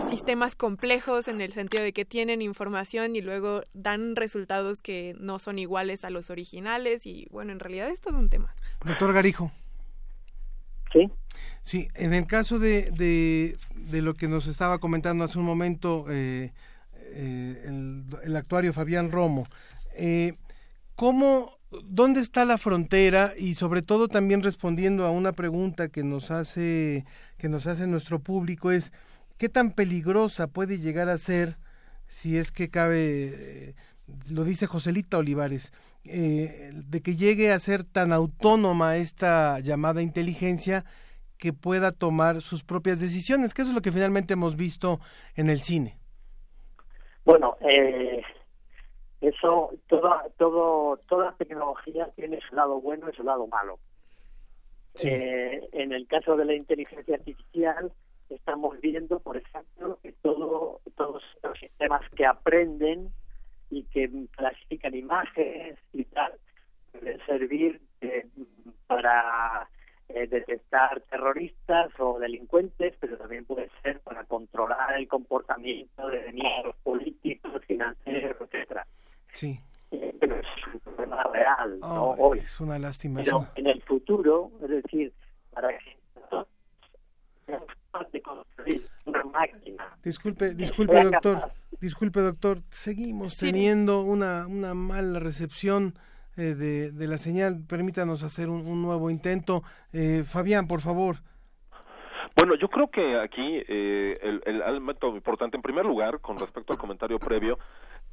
[0.10, 5.40] sistemas complejos en el sentido de que tienen información y luego dan resultados que no
[5.40, 8.56] son iguales a los originales y bueno, en realidad es todo un tema.
[8.84, 9.52] Doctor Garijo.
[10.96, 11.12] Sí.
[11.62, 16.06] Sí, en el caso de, de, de lo que nos estaba comentando hace un momento
[16.10, 16.54] eh,
[17.12, 19.48] eh, el, el, actuario Fabián Romo,
[19.96, 20.36] eh,
[20.96, 26.32] ¿cómo, dónde está la frontera y sobre todo también respondiendo a una pregunta que nos
[26.32, 27.04] hace
[27.38, 28.94] que nos hace nuestro público es
[29.38, 31.58] qué tan peligrosa puede llegar a ser
[32.08, 33.76] si es que cabe
[34.30, 35.74] lo dice Joselita Olivares
[36.06, 40.86] eh, de que llegue a ser tan autónoma esta llamada inteligencia
[41.38, 45.00] que pueda tomar sus propias decisiones, que eso es lo que finalmente hemos visto
[45.36, 45.98] en el cine.
[47.26, 48.22] Bueno, eh,
[49.22, 53.80] eso, toda, todo, toda tecnología tiene su lado bueno y su lado malo.
[54.94, 55.10] Sí.
[55.10, 57.92] Eh, en el caso de la inteligencia artificial,
[58.30, 63.10] estamos viendo, por ejemplo, que todo, todos los sistemas que aprenden
[63.70, 66.34] y que clasifican imágenes y tal,
[66.92, 68.28] pueden servir eh,
[68.88, 69.68] para
[70.10, 76.76] eh, detectar terroristas o delincuentes, pero también puede ser para controlar el comportamiento de enemigos
[76.84, 78.86] políticos, financieros, etcétera.
[79.34, 79.60] Sí.
[79.92, 82.12] Eh, pero es un problema real, ¿no?
[82.12, 82.40] Oh, Hoy.
[82.40, 83.22] Es una lástima.
[83.24, 85.14] Pero en el futuro, es decir,
[85.52, 85.98] para que
[88.12, 93.48] de construir una máquina Disculpe, disculpe doctor, capaz disculpe doctor, seguimos Sí.
[93.52, 95.94] teniendo una, una mala recepción
[96.38, 99.64] eh, de, de la señal, permítanos hacer un, un nuevo intento.
[99.94, 101.18] Eh, Fabián, por favor.
[102.36, 106.74] Bueno, yo creo que aquí eh, el, el elemento importante, en primer lugar, con respecto
[106.74, 107.58] al comentario previo,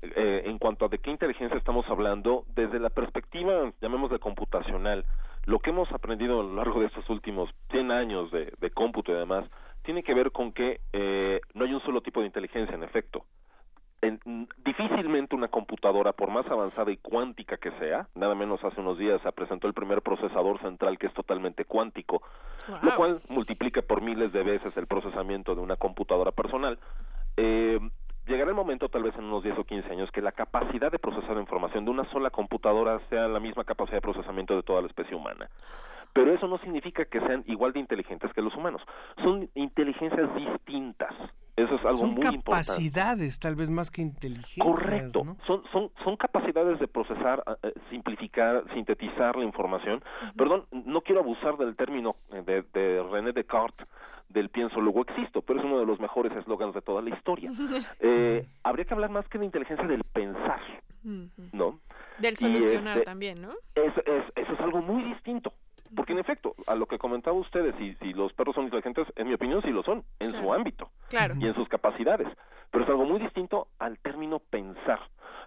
[0.02, 5.04] eh, en cuanto a de qué inteligencia estamos hablando, desde la perspectiva, llamémosle computacional,
[5.46, 9.10] lo que hemos aprendido a lo largo de estos últimos 100 años de, de cómputo
[9.12, 9.44] y demás,
[9.82, 13.24] tiene que ver con que eh, no hay un solo tipo de inteligencia, en efecto.
[14.00, 18.98] En, difícilmente una computadora, por más avanzada y cuántica que sea, nada menos hace unos
[18.98, 22.22] días se presentó el primer procesador central que es totalmente cuántico,
[22.82, 26.78] lo cual multiplica por miles de veces el procesamiento de una computadora personal.
[27.36, 27.78] Eh,
[28.26, 30.98] llegará el momento, tal vez en unos 10 o 15 años, que la capacidad de
[30.98, 34.88] procesar información de una sola computadora sea la misma capacidad de procesamiento de toda la
[34.88, 35.48] especie humana.
[36.12, 38.82] Pero eso no significa que sean igual de inteligentes que los humanos.
[39.22, 41.14] Son inteligencias distintas.
[41.56, 42.40] Eso es algo Son muy importante.
[42.42, 44.64] capacidades, tal vez más que inteligencia.
[44.64, 45.22] Correcto.
[45.46, 50.02] Son, son, son capacidades de procesar, eh, simplificar, sintetizar la información.
[50.36, 53.86] Perdón, no quiero abusar del término eh, de, de René Descartes
[54.32, 57.50] del pienso luego existo, pero es uno de los mejores eslogans de toda la historia.
[58.00, 60.60] Eh, habría que hablar más que de inteligencia del pensar,
[61.52, 61.78] ¿no?
[62.18, 63.50] Del Y, solucionar este, también, ¿no?
[63.74, 65.52] es, es, eso es algo muy distinto.
[65.94, 69.28] Porque en efecto, a lo que comentaba ustedes, si, si los perros son inteligentes, en
[69.28, 71.34] mi opinión sí lo son, en su ámbito Claro.
[71.38, 72.28] y en sus capacidades.
[72.70, 74.98] Pero es algo muy distinto al término pensar,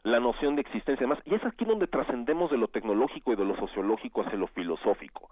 [0.03, 1.19] la noción de existencia y demás.
[1.25, 5.29] Y es aquí donde trascendemos de lo tecnológico y de lo sociológico hacia lo filosófico,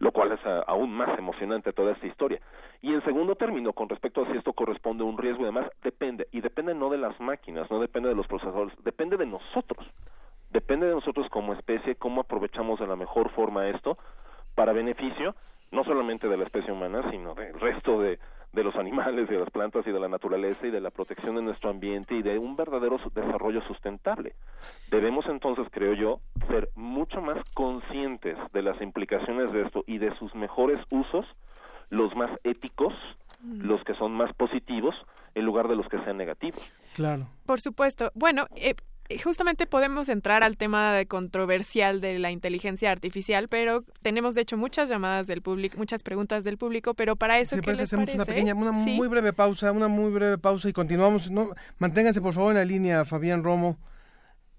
[0.00, 2.40] lo cual es ah, aún más emocionante toda esta historia.
[2.82, 5.66] Y en segundo término, con respecto a si esto corresponde a un riesgo y demás,
[5.84, 6.26] depende.
[6.32, 9.86] Y depende no de las máquinas, no depende de los procesadores, depende de nosotros.
[10.50, 13.98] Depende de nosotros como especie cómo aprovechamos de la mejor forma esto
[14.58, 15.36] para beneficio
[15.70, 18.18] no solamente de la especie humana, sino del resto de,
[18.52, 21.42] de los animales, de las plantas y de la naturaleza y de la protección de
[21.42, 24.34] nuestro ambiente y de un verdadero desarrollo sustentable.
[24.90, 30.12] Debemos entonces, creo yo, ser mucho más conscientes de las implicaciones de esto y de
[30.16, 31.24] sus mejores usos,
[31.90, 32.94] los más éticos,
[33.40, 34.96] los que son más positivos,
[35.36, 36.60] en lugar de los que sean negativos.
[36.94, 37.28] Claro.
[37.46, 38.10] Por supuesto.
[38.14, 38.74] Bueno, eh,
[39.16, 44.56] justamente podemos entrar al tema de controversial de la inteligencia artificial, pero tenemos de hecho
[44.58, 48.08] muchas llamadas del público, muchas preguntas del público, pero para eso ¿qué parece les hacemos
[48.14, 48.32] una parece?
[48.32, 48.90] pequeña, una Sí.
[48.96, 51.30] muy breve pausa, una muy breve pausa y continuamos.
[51.30, 53.78] No, manténganse por favor en la línea, Fabián Romo.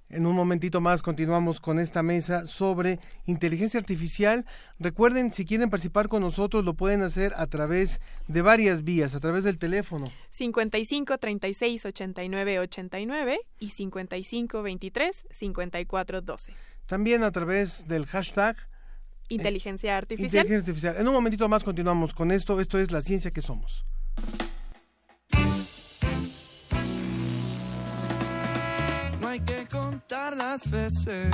[0.10, 4.46] En un momentito más continuamos con esta mesa sobre inteligencia artificial.
[4.80, 9.20] Recuerden, si quieren participar con nosotros, lo pueden hacer a través de varias vías, a
[9.20, 10.12] través del teléfono.
[10.32, 16.54] 55 36 89 89 y 55 23 54 12.
[16.88, 18.58] También a través del hashtag
[19.32, 20.26] Inteligencia artificial.
[20.26, 20.96] inteligencia artificial.
[20.98, 22.60] En un momentito más continuamos con esto.
[22.60, 23.86] Esto es la ciencia que somos.
[29.30, 31.32] Hay que contar las veces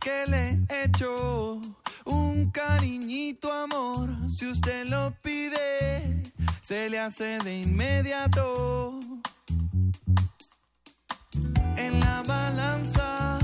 [0.00, 1.60] que le he hecho
[2.04, 4.08] un cariñito amor.
[4.28, 6.24] Si usted lo pide,
[6.62, 8.98] se le hace de inmediato.
[11.76, 13.38] En la balanza,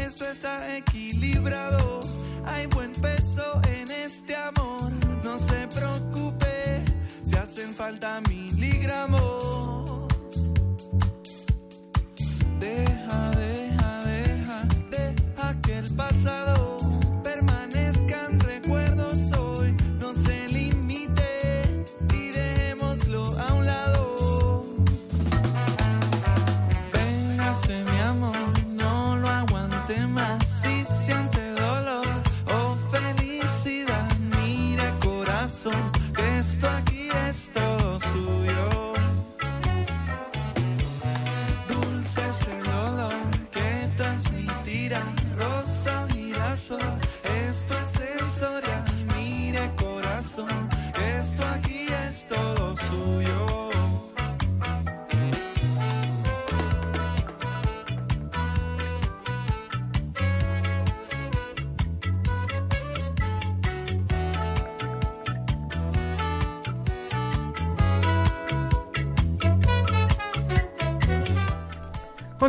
[0.00, 2.00] esto está equilibrado.
[2.46, 4.90] Hay buen peso en este amor.
[5.22, 6.84] No se preocupe
[7.22, 9.43] si hacen falta miligramos.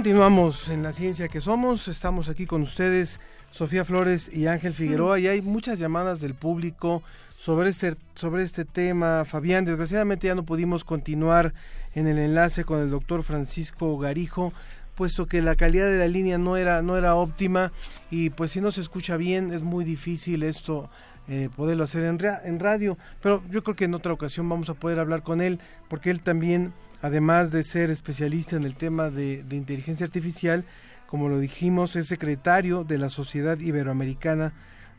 [0.05, 1.87] Continuamos en la ciencia que somos.
[1.87, 7.01] Estamos aquí con ustedes, Sofía Flores y Ángel Figueroa, y hay muchas llamadas del público
[7.37, 9.25] sobre este, sobre este tema.
[9.25, 11.55] Fabián, desgraciadamente ya no pudimos continuar
[11.95, 14.53] en el enlace con el doctor Francisco Garijo,
[14.93, 17.71] puesto que la calidad de la línea no era, no era óptima,
[18.11, 20.87] y pues si no se escucha bien es muy difícil esto.
[21.27, 24.75] eh, poderlo hacer en, en radio, pero yo creo que en otra ocasión vamos a
[24.75, 26.73] poder hablar con él, porque él también
[27.05, 30.65] además de ser especialista en el tema de, de inteligencia artificial,
[31.05, 34.53] como lo dijimos, es secretario de la Sociedad Iberoamericana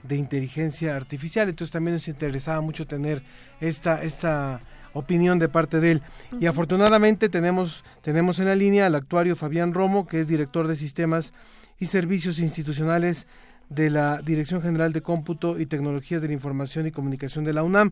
[0.04, 1.48] de Inteligencia Artificial.
[1.48, 3.24] Entonces también nos interesaba mucho tener
[3.60, 4.60] esta, esta
[4.92, 6.02] opinión de parte de él.
[6.38, 10.76] Y afortunadamente tenemos, tenemos en la línea al actuario Fabián Romo, que es director de
[10.76, 11.32] sistemas
[11.80, 13.26] y servicios institucionales
[13.68, 17.64] de la Dirección General de Cómputo y Tecnologías de la Información y Comunicación de la
[17.64, 17.90] UNAM.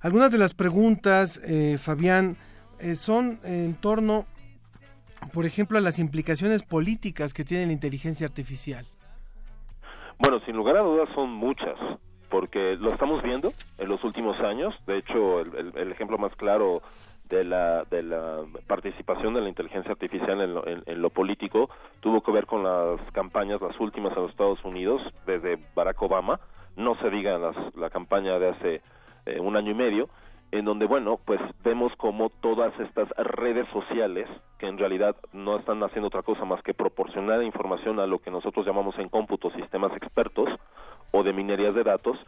[0.00, 2.38] Algunas de las preguntas, eh, Fabián,
[2.80, 4.24] eh, son en torno,
[5.32, 8.84] por ejemplo, a las implicaciones políticas que tiene la inteligencia artificial.
[10.18, 11.76] Bueno, sin lugar a dudas son muchas,
[12.28, 14.74] porque lo estamos viendo en los últimos años.
[14.86, 16.82] De hecho, el, ejemplo más claro
[17.28, 21.70] de la, de la participación de la inteligencia artificial en lo, en lo político
[22.00, 26.40] tuvo que ver con las campañas, las últimas en los Estados Unidos, desde Barack Obama,
[26.76, 28.82] no se diga las, la campaña de hace
[29.26, 30.08] eh, un año y medio,
[30.52, 34.28] en donde, bueno, pues vemos como todas estas redes sociales,
[34.58, 38.30] que en realidad no están haciendo otra cosa más que proporcionar información a lo que
[38.30, 40.48] nosotros llamamos en cómputo sistemas expertos
[41.12, 42.18] o de minerías de datos,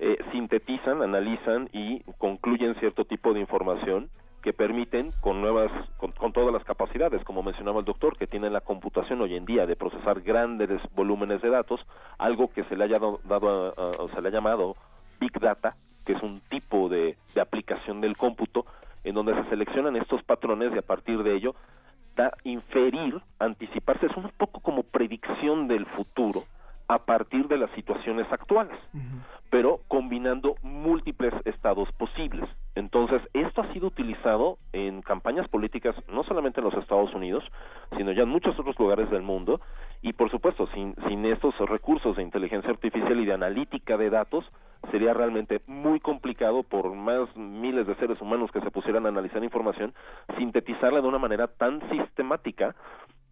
[0.00, 4.10] eh, sintetizan, analizan y concluyen cierto tipo de información
[4.42, 8.50] que permiten con nuevas con, con, todas las capacidades como mencionaba el doctor que tiene
[8.50, 11.80] la computación hoy en día de procesar grandes volúmenes de datos
[12.18, 14.76] algo que se le haya dado a, se le ha llamado
[15.18, 15.74] big data
[16.08, 18.64] que es un tipo de, de aplicación del cómputo
[19.04, 21.54] en donde se seleccionan estos patrones y a partir de ello
[22.16, 26.44] da inferir anticiparse es un poco como predicción del futuro
[26.88, 29.22] a partir de las situaciones actuales, uh -huh.
[29.50, 32.48] pero combinando múltiples estados posibles.
[32.74, 37.44] Entonces, esto ha sido utilizado en campañas políticas no solamente en los Estados Unidos,
[37.98, 39.60] sino ya en muchos otros lugares del mundo,
[40.00, 44.46] y por supuesto, sin, sin estos recursos de inteligencia artificial y de analítica de datos,
[44.90, 49.42] sería realmente muy complicado por más miles de seres humanos que se pusieran a analizar
[49.42, 49.94] información,
[50.36, 52.74] sintetizarla de una manera tan sistemática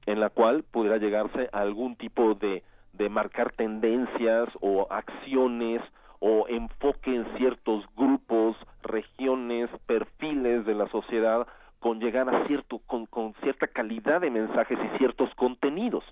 [0.07, 2.63] en la cual pudiera llegarse a algún tipo de
[2.97, 5.83] de marcar tendencias o acciones
[6.19, 11.47] o enfoque en ciertos grupos, regiones, perfiles de la sociedad
[11.79, 16.05] con llegar a cierto con, con cierta calidad de mensajes y ciertos contenidos.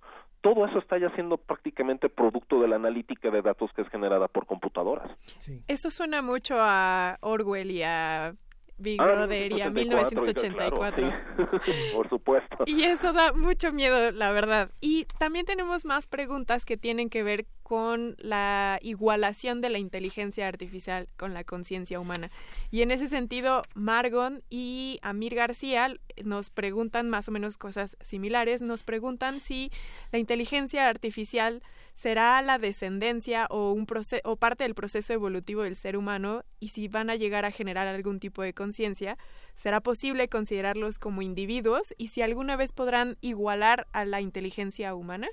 [0.45, 4.29] Todo eso está ya siendo prácticamente producto de la analítica de datos que es generada
[4.29, 5.11] por computadoras.
[5.39, 5.63] Sí.
[5.69, 8.35] Eso suena mucho a Orwell y a
[8.79, 10.77] Big ah, Brother y a 1984.
[10.77, 11.73] Claro, sí.
[11.95, 12.65] Por supuesto.
[12.67, 14.71] Y eso da mucho miedo, la verdad.
[14.81, 20.47] Y también tenemos más preguntas que tienen que ver con la igualación de la inteligencia
[20.47, 22.31] artificial con la conciencia humana.
[22.71, 28.61] Y en ese sentido, Margon y Amir García nos preguntan más o menos cosas similares.
[28.61, 29.71] Nos preguntan si
[30.13, 31.63] la inteligencia artificial
[31.95, 33.87] será la descendencia o, un
[34.25, 37.87] o parte del proceso evolutivo del ser humano y si van a llegar a generar
[37.87, 39.17] algún tipo de conciencia,
[39.55, 45.29] será posible considerarlos como individuos y si alguna vez podrán igualar a la inteligencia humana.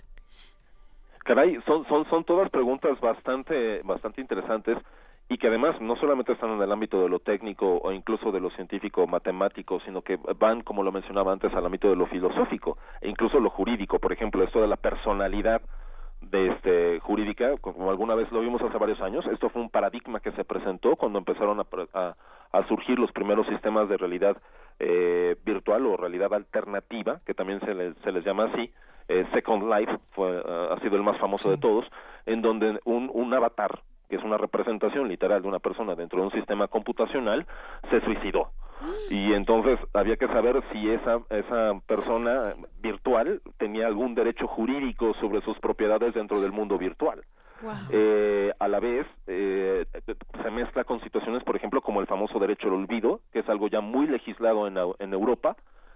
[1.25, 4.77] Caray, son, son, son todas preguntas bastante, bastante interesantes
[5.29, 8.39] y que además no solamente están en el ámbito de lo técnico o incluso de
[8.39, 12.77] lo científico matemático, sino que van, como lo mencionaba antes, al ámbito de lo filosófico
[12.99, 13.97] e incluso lo jurídico.
[13.99, 15.61] Por ejemplo, esto de la personalidad
[16.31, 20.21] de este jurídica, como alguna vez lo vimos hace varios años, esto fue un paradigma
[20.21, 22.15] que se presentó cuando empezaron a, a,
[22.53, 24.37] a surgir los primeros sistemas de realidad
[24.79, 28.71] eh, virtual o realidad alternativa, que también se les, se les llama así,
[29.09, 31.55] eh, Second Life fue, uh, ha sido el más famoso sí.
[31.55, 31.85] de todos,
[32.25, 36.25] en donde un, un avatar, que es una representación literal de una persona dentro de
[36.27, 37.45] un sistema computacional,
[37.89, 38.51] se suicidó
[39.09, 45.41] y entonces había que saber si esa esa persona virtual tenía algún derecho jurídico sobre
[45.41, 47.23] sus propiedades dentro del mundo virtual.
[47.61, 47.73] Wow.
[47.91, 49.85] Eh, a la vez eh,
[50.41, 53.67] se mezcla con situaciones, por ejemplo, como el famoso derecho al olvido, que es algo
[53.67, 55.55] ya muy legislado en, en Europa,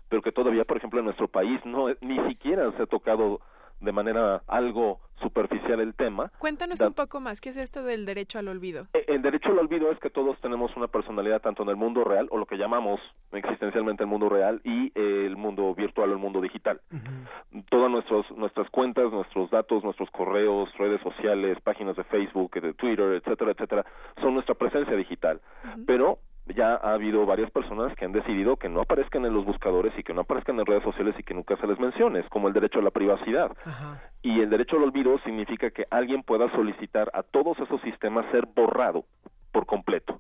[0.10, 3.40] pero que todavía, por ejemplo, en nuestro país no ni siquiera se ha tocado
[3.80, 6.32] de manera algo superficial el tema.
[6.40, 8.88] Cuéntanos da un poco más, ¿qué es esto del derecho al olvido?
[9.08, 12.28] El derecho al olvido es que todos tenemos una personalidad tanto en el mundo real,
[12.32, 13.00] o lo que llamamos
[13.32, 16.82] existencialmente el mundo real, y eh, el mundo virtual o el mundo digital.
[16.92, 17.66] Uh -huh.
[17.70, 23.14] Todas nuestros, nuestras cuentas, nuestros datos, nuestros correos, redes sociales, páginas de Facebook, de Twitter,
[23.14, 23.86] etcétera, etcétera,
[24.22, 25.40] son nuestra presencia digital.
[25.64, 25.86] Uh -huh.
[25.88, 26.20] Pero
[26.54, 30.04] ya ha habido varias personas que han decidido que no aparezcan en los buscadores y
[30.04, 32.54] que no aparezcan en redes sociales y que nunca se les mencione, es como el
[32.54, 33.52] derecho a la privacidad.
[33.66, 34.02] Ajá.
[34.22, 38.46] Y el derecho al olvido significa que alguien pueda solicitar a todos esos sistemas ser
[38.54, 39.06] borrado
[39.52, 40.20] por completo.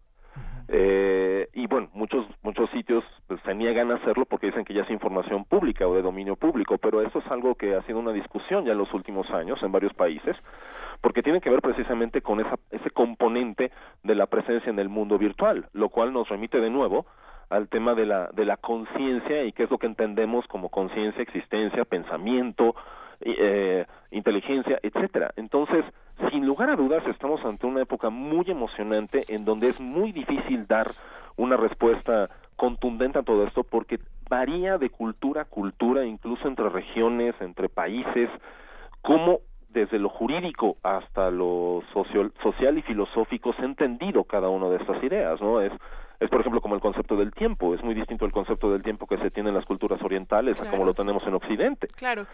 [0.67, 4.81] Eh, y bueno, muchos muchos sitios pues, se niegan a hacerlo porque dicen que ya
[4.81, 8.11] es información pública o de dominio público, pero eso es algo que ha sido una
[8.11, 10.35] discusión ya en los últimos años en varios países,
[11.05, 15.19] porque tiene que ver precisamente con esa, ese componente de la presencia en el mundo
[15.19, 17.05] virtual, lo cual nos remite de nuevo
[17.47, 21.21] al tema de la de la conciencia y qué es lo que entendemos como conciencia,
[21.21, 22.73] existencia, pensamiento,
[23.21, 25.31] eh, inteligencia, etcétera.
[25.35, 25.85] Entonces,
[26.31, 30.65] sin lugar a dudas, estamos ante una época muy emocionante en donde es muy difícil
[30.65, 30.87] dar
[31.35, 37.35] una respuesta contundente a todo esto porque varía de cultura a cultura, incluso entre regiones,
[37.41, 38.27] entre países,
[39.03, 39.41] cómo
[39.75, 44.77] desde lo jurídico hasta lo social, social y filosófico se ha entendido cada una de
[44.77, 45.61] estas ideas, ¿no?
[45.61, 45.71] Es
[46.17, 49.05] es por ejemplo como el concepto del tiempo, es muy distinto el concepto del tiempo
[49.05, 51.01] que se tiene en las culturas orientales claro, a como lo sí.
[51.01, 51.87] tenemos en Occidente.
[51.87, 52.25] Claro.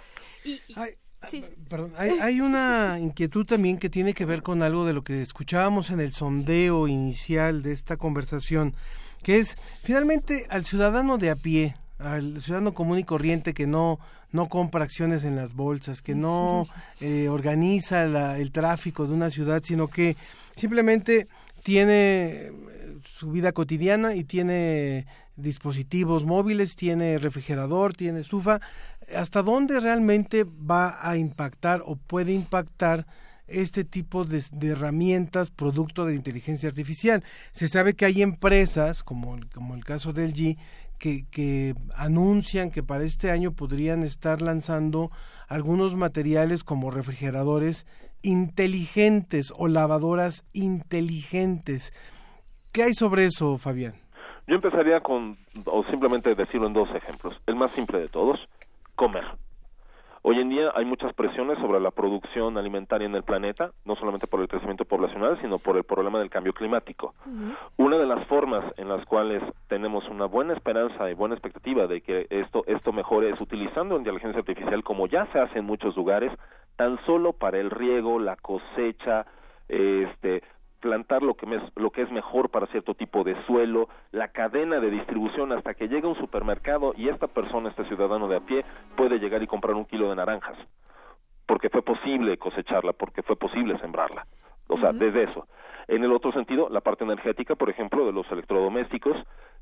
[0.46, 0.92] Y, y Ay,
[1.24, 1.44] sí.
[1.68, 5.24] Perdón, hay, hay, una inquietud también que tiene que ver con algo de lo que
[5.24, 8.76] escuchábamos en el sondeo inicial de esta conversación,
[9.24, 11.74] que es finalmente al ciudadano de a pie,
[12.04, 14.00] al ciudadano común y corriente que no
[14.32, 16.68] no compra acciones en las bolsas, que no
[17.02, 20.16] eh, organiza la, el tráfico de una ciudad, sino que
[20.56, 21.28] simplemente
[21.64, 22.52] tiene
[23.04, 28.62] su vida cotidiana y tiene dispositivos móviles, tiene refrigerador, tiene estufa.
[29.16, 33.06] ¿Hasta dónde realmente va a impactar o puede impactar
[33.48, 37.24] este tipo de, herramientas producto de inteligencia artificial?
[37.52, 40.58] Se sabe que hay empresas, como, como el caso del G,
[41.02, 45.10] que, anuncian que para este año podrían estar lanzando
[45.48, 47.88] algunos materiales como refrigeradores
[48.22, 51.92] inteligentes o lavadoras inteligentes.
[52.72, 53.96] ¿Qué hay sobre eso, Fabián?
[54.48, 57.42] Yo empezaría con, o simplemente decirlo en dos ejemplos.
[57.48, 58.40] El más simple de todos,
[58.96, 59.26] comer.
[60.24, 64.28] Hoy en día hay muchas presiones sobre la producción alimentaria en el planeta, no solamente
[64.28, 67.16] por el crecimiento poblacional, sino por el problema del cambio climático.
[67.78, 72.02] Una de las formas en las cuales tenemos una buena esperanza y buena expectativa de
[72.02, 76.32] que esto, esto mejore es utilizando inteligencia artificial como ya se hace en muchos lugares,
[76.76, 79.26] tan solo para el riego, la cosecha,
[79.68, 80.44] este,
[80.82, 84.90] plantar lo que, lo que es mejor para cierto tipo de suelo, la cadena de
[84.90, 88.66] distribución hasta que llega a un supermercado y esta persona, este ciudadano de a pie,
[88.98, 90.58] puede llegar y comprar un kilo de naranjas,
[91.46, 94.26] porque fue posible cosecharla, porque fue posible sembrarla.
[94.68, 95.48] O sea, desde eso.
[95.88, 99.18] En el otro sentido, la parte energética, por ejemplo, de los electrodomésticos,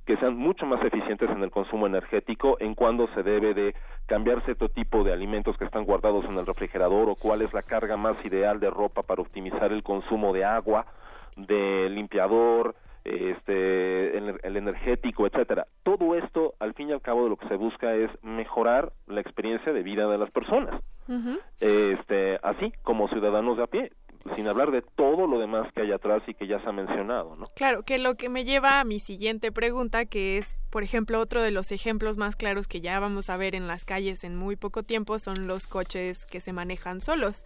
[0.05, 4.43] que sean mucho más eficientes en el consumo energético, en cuándo se debe de cambiar
[4.45, 7.97] cierto tipo de alimentos que están guardados en el refrigerador o cuál es la carga
[7.97, 10.85] más ideal de ropa para optimizar el consumo de agua
[11.47, 15.65] de limpiador, este, el, energético, etcétera.
[15.83, 19.21] Todo esto, al fin y al cabo, de lo que se busca es mejorar la
[19.21, 20.81] experiencia de vida de las personas.
[21.59, 23.91] Este, así como ciudadanos de a pie
[24.35, 27.35] sin hablar de todo lo demás que hay atrás y que ya se ha mencionado,
[27.35, 27.45] ¿no?
[27.55, 31.41] Claro, que lo que me lleva a mi siguiente pregunta, que es, por ejemplo, otro
[31.41, 34.55] de los ejemplos más claros que ya vamos a ver en las calles en muy
[34.55, 37.45] poco tiempo son los coches que se manejan solos.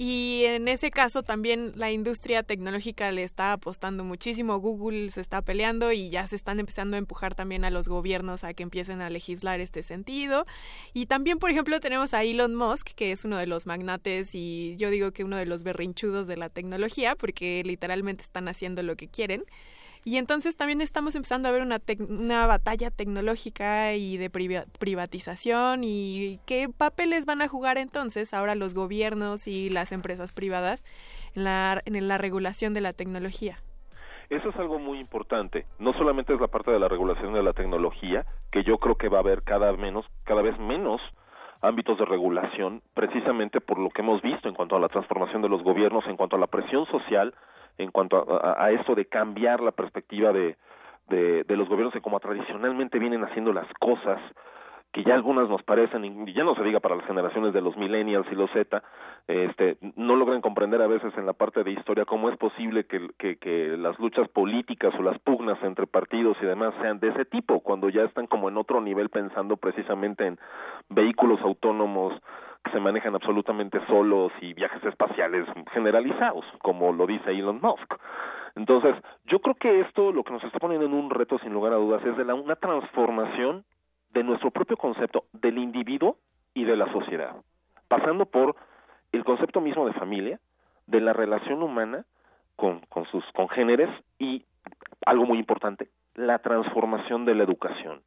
[0.00, 5.42] Y en ese caso también la industria tecnológica le está apostando muchísimo, Google se está
[5.42, 9.00] peleando y ya se están empezando a empujar también a los gobiernos a que empiecen
[9.00, 10.46] a legislar este sentido.
[10.94, 14.76] Y también, por ejemplo, tenemos a Elon Musk, que es uno de los magnates y
[14.76, 18.94] yo digo que uno de los berrinchudos de la tecnología, porque literalmente están haciendo lo
[18.94, 19.42] que quieren.
[20.04, 26.40] Y entonces también estamos empezando a ver una, una batalla tecnológica y de privatización y
[26.46, 30.84] qué papeles van a jugar entonces ahora los gobiernos y las empresas privadas
[31.34, 33.58] en la, en la regulación de la tecnología.
[34.30, 35.64] Eso es algo muy importante.
[35.78, 39.08] No solamente es la parte de la regulación de la tecnología, que yo creo que
[39.08, 41.00] va a haber cada menos, cada vez menos
[41.62, 45.48] ámbitos de regulación, precisamente por lo que hemos visto en cuanto a la transformación de
[45.48, 47.34] los gobiernos, en cuanto a la presión social
[47.78, 50.56] en cuanto a, a, esto de cambiar la perspectiva de,
[51.08, 54.20] de, de, los gobiernos que como tradicionalmente vienen haciendo las cosas
[54.92, 58.26] que ya algunas nos parecen, ya no se diga para las generaciones de los millennials
[58.32, 58.82] y los Z,
[59.26, 63.08] este, no logran comprender a veces en la parte de historia cómo es posible que,
[63.18, 67.26] que, que las luchas políticas o las pugnas entre partidos y demás sean de ese
[67.26, 70.38] tipo, cuando ya están como en otro nivel pensando precisamente en
[70.88, 72.14] vehículos autónomos,
[72.70, 77.94] se manejan absolutamente solos y viajes espaciales generalizados, como lo dice Elon Musk.
[78.56, 78.94] Entonces,
[79.26, 81.76] yo creo que esto lo que nos está poniendo en un reto, sin lugar a
[81.76, 83.64] dudas, es de la, una transformación
[84.10, 86.16] de nuestro propio concepto del individuo
[86.54, 87.36] y de la sociedad,
[87.88, 88.56] pasando por
[89.12, 90.40] el concepto mismo de familia,
[90.86, 92.04] de la relación humana
[92.56, 94.44] con, con sus congéneres y,
[95.06, 98.02] algo muy importante, la transformación de la educación.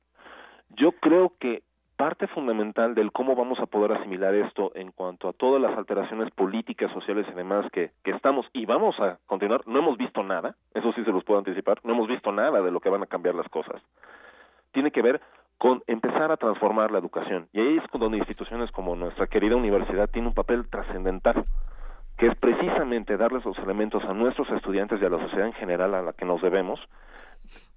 [0.70, 1.64] Yo creo que
[2.02, 6.32] parte fundamental del cómo vamos a poder asimilar esto en cuanto a todas las alteraciones
[6.32, 10.56] políticas, sociales y demás que, que estamos y vamos a continuar, no hemos visto nada,
[10.74, 13.06] eso sí se los puedo anticipar, no hemos visto nada de lo que van a
[13.06, 13.84] cambiar las cosas.
[14.72, 15.22] Tiene que ver
[15.60, 17.48] con empezar a transformar la educación.
[17.54, 21.44] Y ahí es donde instituciones como nuestra querida universidad tiene un papel trascendental,
[22.18, 25.94] que es precisamente darles los elementos a nuestros estudiantes y a la sociedad en general
[25.94, 26.80] a la que nos debemos,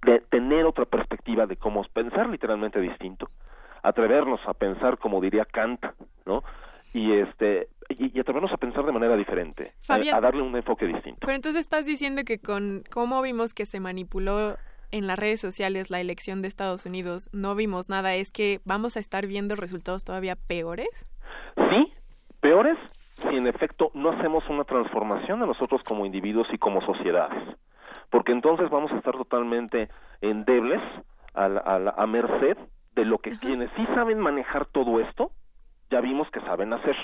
[0.03, 3.27] de tener otra perspectiva de cómo pensar literalmente distinto,
[3.85, 5.85] atrevernos a pensar como diría Kant,
[6.25, 6.43] ¿no?
[6.93, 11.19] Y este y, atrevernos a pensar de manera diferente, a, darle un enfoque distinto.
[11.21, 14.57] Pero entonces estás diciendo que con cómo vimos que se manipuló
[14.91, 18.97] en las redes sociales la elección de Estados Unidos, no vimos nada, es que vamos
[18.97, 21.07] a estar viendo resultados todavía peores?
[21.55, 21.93] Sí,
[22.39, 22.77] peores
[23.17, 27.55] si en efecto no hacemos una transformación de nosotros como individuos y como sociedades,
[28.09, 29.89] porque entonces vamos a estar totalmente
[30.21, 30.81] endebles
[31.33, 32.57] a, a, a merced
[32.95, 35.31] de lo que quienes sí saben manejar todo esto,
[35.89, 36.95] ya vimos que saben hacer.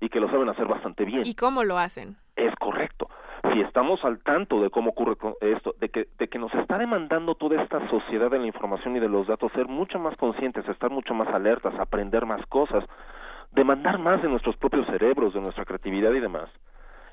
[0.00, 1.22] Y que lo saben hacer bastante bien.
[1.26, 2.16] ¿Y cómo lo hacen?
[2.36, 3.08] Es correcto.
[3.52, 7.34] Si estamos al tanto de cómo ocurre esto, de que, de que nos está demandando
[7.34, 10.90] toda esta sociedad de la información y de los datos ser mucho más conscientes, estar
[10.90, 12.84] mucho más alertas, aprender más cosas,
[13.50, 16.48] demandar más de nuestros propios cerebros, de nuestra creatividad y demás,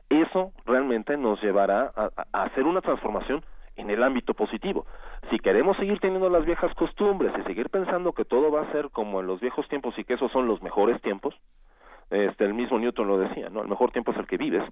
[0.10, 3.44] eso realmente nos llevará a hacer una transformación
[3.78, 4.86] en el ámbito positivo.
[5.30, 8.90] Si queremos seguir teniendo las viejas costumbres y seguir pensando que todo va a ser
[8.90, 11.36] como en los viejos tiempos y que esos son los mejores tiempos,
[12.10, 13.62] este, el mismo Newton lo decía, ¿no?
[13.62, 14.64] El mejor tiempo es el que vives.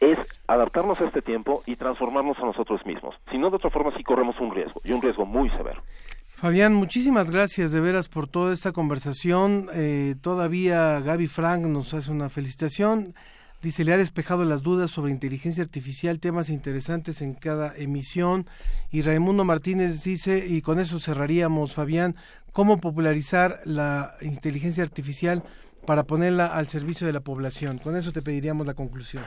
[0.00, 3.14] Es adaptarnos a este tiempo y transformarnos a nosotros mismos.
[3.30, 5.82] Si no, de otra forma sí corremos un riesgo, y un riesgo muy severo.
[6.26, 9.68] Fabián, muchísimas gracias de veras por toda esta conversación.
[9.74, 13.14] Eh, todavía Gaby Frank nos hace una felicitación.
[13.62, 18.46] Dice, le ha despejado las dudas sobre inteligencia artificial, temas interesantes en cada emisión.
[18.90, 22.14] Y Raimundo Martínez dice, y con eso cerraríamos, Fabián,
[22.52, 25.42] cómo popularizar la inteligencia artificial
[25.86, 27.78] para ponerla al servicio de la población.
[27.78, 29.24] Con eso te pediríamos la conclusión.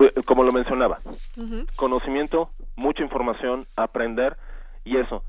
[0.00, 0.98] Eh, Como lo mencionaba,
[1.76, 4.36] conocimiento, mucha información, aprender
[4.84, 5.22] y eso,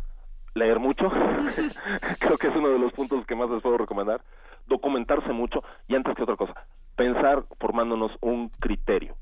[0.53, 1.09] leer mucho,
[2.19, 4.21] creo que es uno de los puntos que más les puedo recomendar,
[4.67, 6.53] documentarse mucho y antes que otra cosa,
[6.95, 9.15] pensar formándonos un criterio.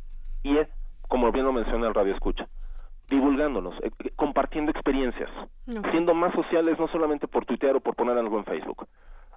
[0.43, 0.67] Y es,
[1.07, 2.47] como bien lo menciona el radio escucha,
[3.09, 5.29] divulgándonos, eh, eh, compartiendo experiencias,
[5.91, 8.87] siendo más sociales no solamente por tuitear o por poner algo en Facebook.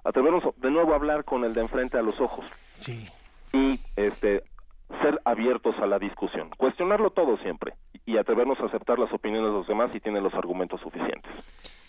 [0.03, 2.45] Atrevernos de nuevo a hablar con el de enfrente a los ojos.
[2.79, 3.07] Sí.
[3.53, 4.43] Y este
[5.01, 7.73] ser abiertos a la discusión, cuestionarlo todo siempre
[8.05, 11.31] y atrevernos a aceptar las opiniones de los demás si tienen los argumentos suficientes.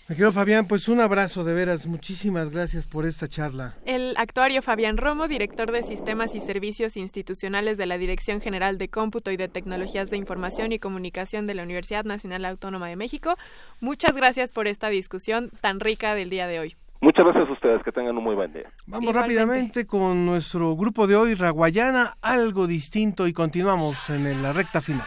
[0.06, 3.72] Me quedo Fabián, pues un abrazo de veras, muchísimas gracias por esta charla.
[3.86, 8.88] El actuario Fabián Romo, director de Sistemas y Servicios Institucionales de la Dirección General de
[8.88, 13.36] Cómputo y de Tecnologías de Información y Comunicación de la Universidad Nacional Autónoma de México,
[13.80, 16.76] muchas gracias por esta discusión tan rica del día de hoy.
[17.00, 18.70] Muchas gracias a ustedes, que tengan un muy buen día.
[18.86, 24.82] Vamos rápidamente con nuestro grupo de hoy, Raguayana, algo distinto y continuamos en la recta
[24.82, 25.06] final.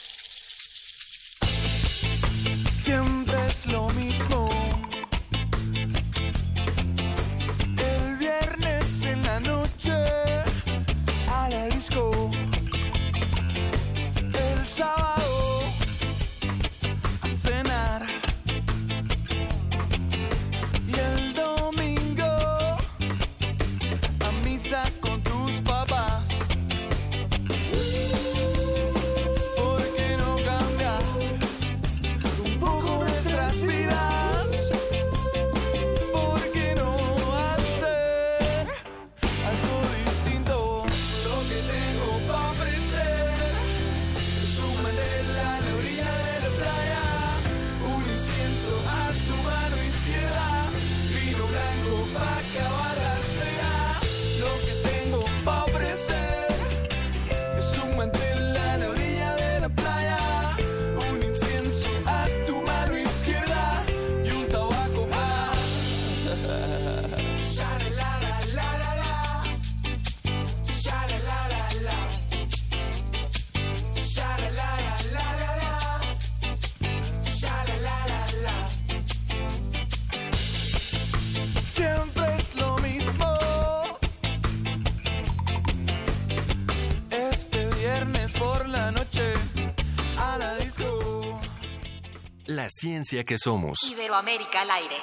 [93.01, 93.79] La ciencia que somos.
[93.89, 94.95] Iberoamérica al aire.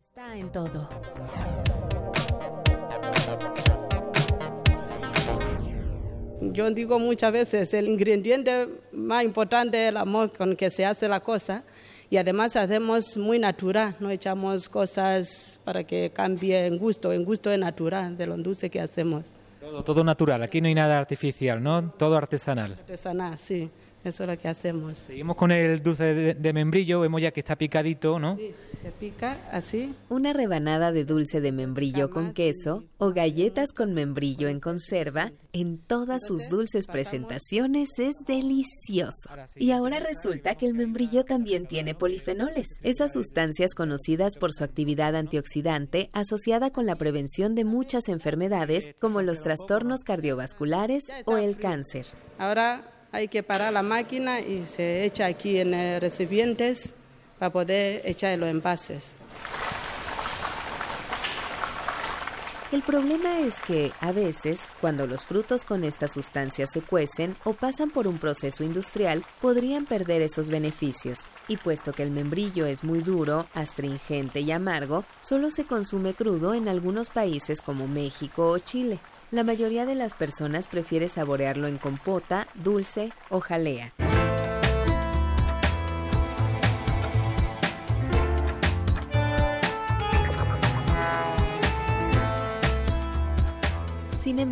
[0.00, 0.88] Está en todo.
[6.40, 11.08] Yo digo muchas veces, el ingrediente más importante es el amor con que se hace
[11.08, 11.64] la cosa
[12.08, 17.50] y además hacemos muy natural, no echamos cosas para que cambie en gusto, en gusto
[17.50, 19.32] es natural de lo dulce que hacemos.
[19.58, 21.90] Todo, todo natural, aquí no hay nada artificial, ¿no?
[21.90, 22.74] Todo artesanal.
[22.74, 23.68] Artesanal, sí,
[24.04, 24.98] eso es lo que hacemos.
[24.98, 28.36] Seguimos con el dulce de, de membrillo, vemos ya que está picadito, ¿no?
[28.80, 29.94] Se pica así.
[30.08, 35.78] Una rebanada de dulce de membrillo con queso o galletas con membrillo en conserva en
[35.78, 39.28] todas sus dulces presentaciones es delicioso.
[39.54, 45.14] Y ahora resulta que el membrillo también tiene polifenoles, esas sustancias conocidas por su actividad
[45.14, 52.06] antioxidante asociada con la prevención de muchas enfermedades como los trastornos cardiovasculares o el cáncer.
[52.38, 56.94] Ahora hay que parar la máquina y se echa aquí en eh, recipientes
[57.38, 59.14] para poder echar los envases.
[62.72, 67.52] El problema es que, a veces, cuando los frutos con estas sustancias se cuecen o
[67.52, 71.28] pasan por un proceso industrial, podrían perder esos beneficios.
[71.48, 76.54] Y puesto que el membrillo es muy duro, astringente y amargo, solo se consume crudo
[76.54, 79.00] en algunos países como México o Chile.
[79.32, 83.94] La mayoría de las personas prefiere saborearlo en compota, dulce o jalea.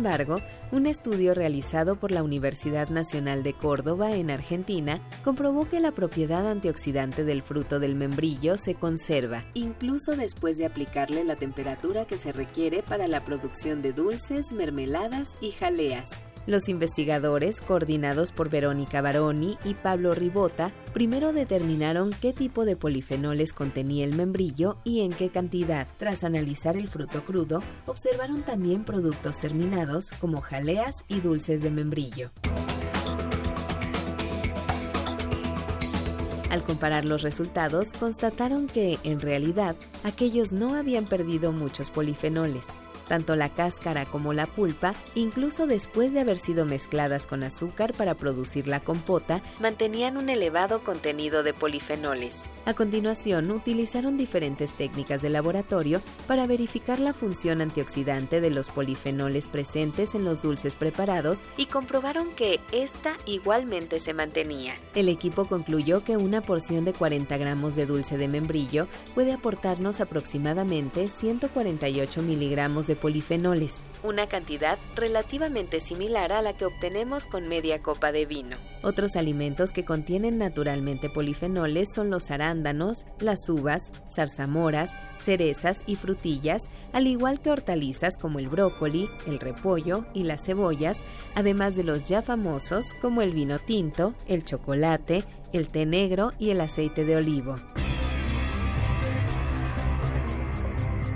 [0.01, 0.41] Embargo,
[0.71, 6.49] un estudio realizado por la Universidad Nacional de Córdoba en Argentina comprobó que la propiedad
[6.49, 12.31] antioxidante del fruto del membrillo se conserva, incluso después de aplicarle la temperatura que se
[12.33, 16.09] requiere para la producción de dulces, mermeladas y jaleas.
[16.47, 23.53] Los investigadores, coordinados por Verónica Baroni y Pablo Ribota, primero determinaron qué tipo de polifenoles
[23.53, 25.87] contenía el membrillo y en qué cantidad.
[25.99, 32.31] Tras analizar el fruto crudo, observaron también productos terminados como jaleas y dulces de membrillo.
[36.49, 42.65] Al comparar los resultados, constataron que, en realidad, aquellos no habían perdido muchos polifenoles.
[43.11, 48.13] Tanto la cáscara como la pulpa, incluso después de haber sido mezcladas con azúcar para
[48.15, 52.47] producir la compota, mantenían un elevado contenido de polifenoles.
[52.63, 59.49] A continuación, utilizaron diferentes técnicas de laboratorio para verificar la función antioxidante de los polifenoles
[59.49, 64.75] presentes en los dulces preparados y comprobaron que esta igualmente se mantenía.
[64.95, 69.99] El equipo concluyó que una porción de 40 gramos de dulce de membrillo puede aportarnos
[69.99, 77.81] aproximadamente 148 miligramos de polifenoles, una cantidad relativamente similar a la que obtenemos con media
[77.81, 78.55] copa de vino.
[78.83, 86.61] Otros alimentos que contienen naturalmente polifenoles son los arándanos, las uvas, zarzamoras, cerezas y frutillas,
[86.93, 91.03] al igual que hortalizas como el brócoli, el repollo y las cebollas,
[91.35, 96.51] además de los ya famosos como el vino tinto, el chocolate, el té negro y
[96.51, 97.57] el aceite de olivo.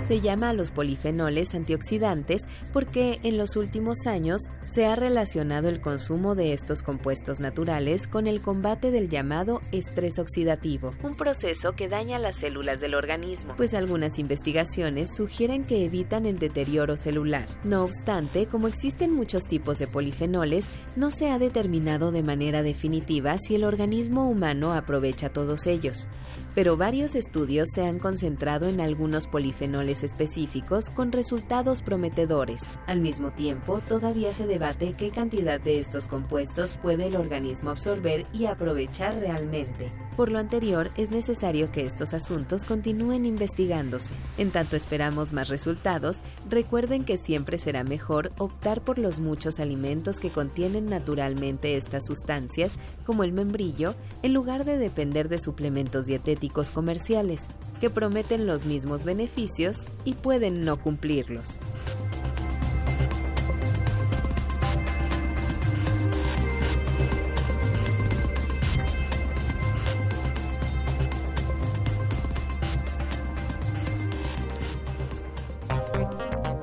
[0.06, 2.42] Se llama a los polifenoles antioxidantes
[2.72, 8.28] porque en los últimos años se ha relacionado el consumo de estos compuestos naturales con
[8.28, 13.74] el combate del llamado estrés oxidativo, un proceso que daña las células del organismo, pues
[13.74, 17.46] algunas investigaciones sugieren que evitan el deterioro celular.
[17.64, 23.38] No obstante, como existen muchos tipos de polifenoles, no se ha determinado de manera definitiva
[23.38, 26.06] si el organismo humano aprovecha todos ellos
[26.56, 32.62] pero varios estudios se han concentrado en algunos polifenoles específicos con resultados prometedores.
[32.86, 38.24] Al mismo tiempo, todavía se debate qué cantidad de estos compuestos puede el organismo absorber
[38.32, 39.90] y aprovechar realmente.
[40.16, 44.14] Por lo anterior, es necesario que estos asuntos continúen investigándose.
[44.38, 50.20] En tanto esperamos más resultados, recuerden que siempre será mejor optar por los muchos alimentos
[50.20, 56.45] que contienen naturalmente estas sustancias, como el membrillo, en lugar de depender de suplementos dietéticos
[56.70, 57.46] comerciales,
[57.80, 61.58] que prometen los mismos beneficios y pueden no cumplirlos.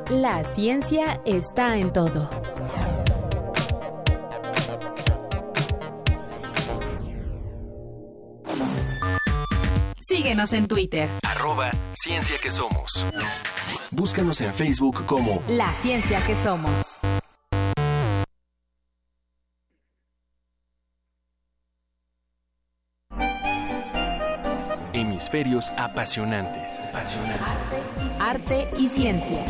[0.10, 2.53] La ciencia está en todo.
[10.16, 11.10] Síguenos en Twitter.
[11.24, 13.04] Arroba Ciencia que Somos.
[13.90, 17.00] Búscanos en Facebook como La Ciencia que Somos.
[24.94, 26.80] Hemisferios apasionantes.
[26.90, 28.20] Apasionantes.
[28.20, 29.44] Arte y ciencia.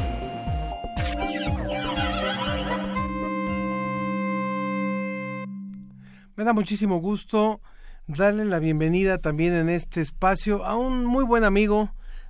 [6.38, 7.60] Me da muchísimo gusto
[8.08, 11.90] darle la bienvenida también en este espacio a un muy buen amigo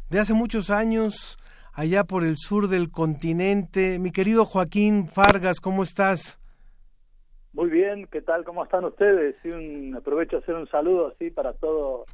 [0.09, 1.37] de hace muchos años,
[1.73, 6.39] allá por el sur del continente, mi querido Joaquín Fargas, ¿cómo estás?
[7.53, 8.43] Muy bien, ¿qué tal?
[8.43, 9.35] ¿Cómo están ustedes?
[9.43, 12.05] Y un, aprovecho a hacer un saludo así para todos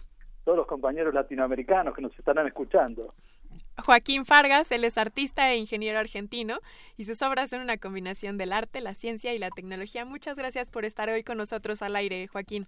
[0.46, 3.14] todos los compañeros latinoamericanos que nos estarán escuchando.
[3.78, 6.60] Joaquín Fargas, él es artista e ingeniero argentino
[6.98, 10.06] y sus obras son una combinación del arte, la ciencia y la tecnología.
[10.06, 12.68] Muchas gracias por estar hoy con nosotros al aire, Joaquín.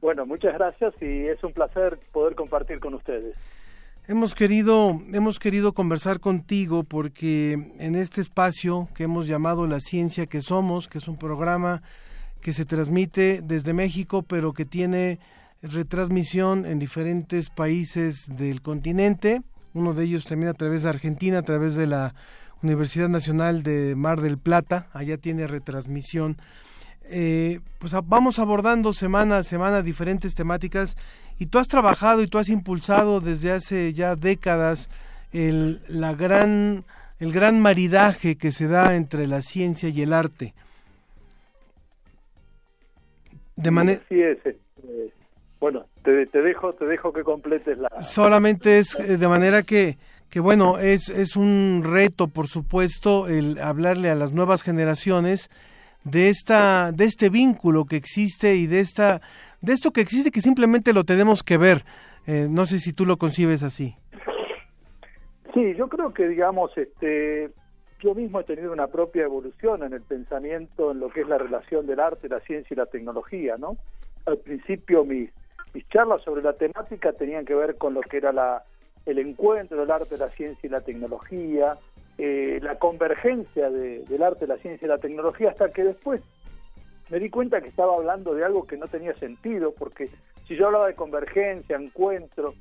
[0.00, 3.34] Bueno, muchas gracias y es un placer poder compartir con ustedes.
[4.06, 10.26] Hemos querido, hemos querido conversar contigo porque en este espacio que hemos llamado La Ciencia
[10.26, 11.82] que Somos, que es un programa
[12.40, 15.18] que se transmite desde México, pero que tiene
[15.60, 19.42] retransmisión en diferentes países del continente,
[19.74, 22.14] uno de ellos también a través de Argentina, a través de la
[22.62, 26.36] Universidad Nacional de Mar del Plata, allá tiene retransmisión.
[27.10, 30.96] Eh, pues vamos abordando semana a semana diferentes temáticas
[31.38, 34.90] y tú has trabajado y tú has impulsado desde hace ya décadas
[35.32, 36.84] el, la gran,
[37.18, 40.54] el gran maridaje que se da entre la ciencia y el arte.
[43.56, 44.00] De manera...
[44.08, 45.12] Sí, es, eh,
[45.58, 47.88] bueno, te, dejo, te dejo que completes la.
[48.02, 49.96] Solamente es eh, de manera que,
[50.28, 55.50] que bueno, es, es un reto, por supuesto, el hablarle a las nuevas generaciones
[56.10, 59.20] de esta de este vínculo que existe y de esta
[59.60, 61.84] de esto que existe que simplemente lo tenemos que ver.
[62.26, 63.96] Eh, no sé si tú lo concibes así.
[65.54, 67.50] Sí, yo creo que digamos este
[68.00, 71.38] yo mismo he tenido una propia evolución en el pensamiento en lo que es la
[71.38, 73.76] relación del arte, la ciencia y la tecnología, ¿no?
[74.26, 75.30] Al principio mis
[75.74, 78.62] mis charlas sobre la temática tenían que ver con lo que era la
[79.06, 81.78] el encuentro del arte, la ciencia y la tecnología,
[82.18, 86.20] eh, la convergencia del arte, la ciencia y la tecnología, hasta que después
[87.10, 90.10] me di cuenta que estaba hablando de algo que no tenía sentido, porque
[90.46, 92.54] si yo hablaba de convergencia, encuentro,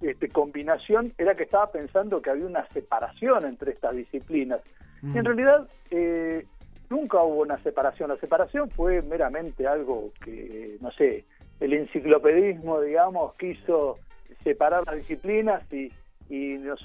[0.00, 4.60] este, combinación, era que estaba pensando que había una separación entre estas disciplinas.
[5.02, 6.44] Y en realidad eh,
[6.90, 8.10] nunca hubo una separación.
[8.10, 11.24] La separación fue meramente algo que, no sé,
[11.60, 13.98] el enciclopedismo, digamos, quiso
[14.42, 15.92] separar las disciplinas y,
[16.28, 16.84] y nos,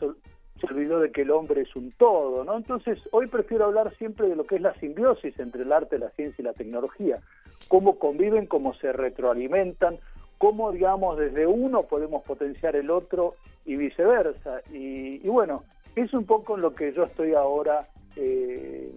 [0.59, 2.57] se olvidó de que el hombre es un todo, ¿no?
[2.57, 6.09] Entonces, hoy prefiero hablar siempre de lo que es la simbiosis entre el arte, la
[6.11, 7.19] ciencia y la tecnología,
[7.67, 9.97] cómo conviven, cómo se retroalimentan,
[10.37, 13.35] cómo, digamos, desde uno podemos potenciar el otro
[13.65, 14.61] y viceversa.
[14.71, 15.63] Y, bueno,
[15.95, 18.91] es un poco en lo que yo estoy ahora, eh,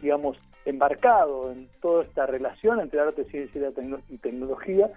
[0.00, 3.70] digamos, embarcado en toda esta relación entre arte, ciencia
[4.08, 4.90] y tecnología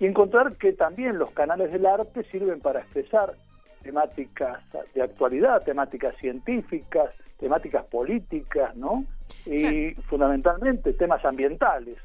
[0.00, 3.34] y encontrar que también los canales del arte sirven para expresar
[3.82, 4.60] temáticas
[4.94, 9.04] de actualidad, temáticas científicas, temáticas políticas, ¿no?
[9.46, 11.98] Y fundamentalmente temas ambientales.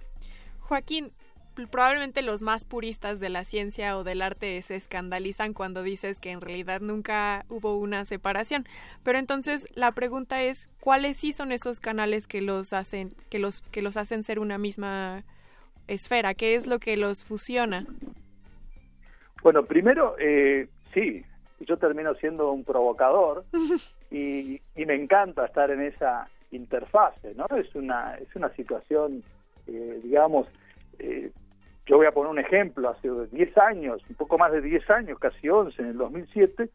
[0.60, 1.12] Joaquín,
[1.66, 6.32] probablemente los más puristas de la ciencia o del arte se escandalizan cuando dices que
[6.32, 8.66] en realidad nunca hubo una separación.
[9.04, 13.62] Pero entonces la pregunta es, ¿cuáles sí son esos canales que los hacen que los
[13.62, 15.24] que los hacen ser una misma
[15.88, 16.34] esfera?
[16.34, 17.86] ¿Qué es lo que los fusiona?
[19.42, 21.24] Bueno, primero, eh, sí,
[21.60, 23.46] yo termino siendo un provocador
[24.12, 27.46] y, me encanta estar en esa interfase, ¿no?
[27.58, 29.24] Es una, es una situación,
[29.68, 30.48] eh, digamos,
[31.00, 31.32] eh,
[31.86, 35.20] yo voy a poner un ejemplo, hace 10 años, un poco más de 10 años,
[35.20, 36.70] casi 11, en el 2007,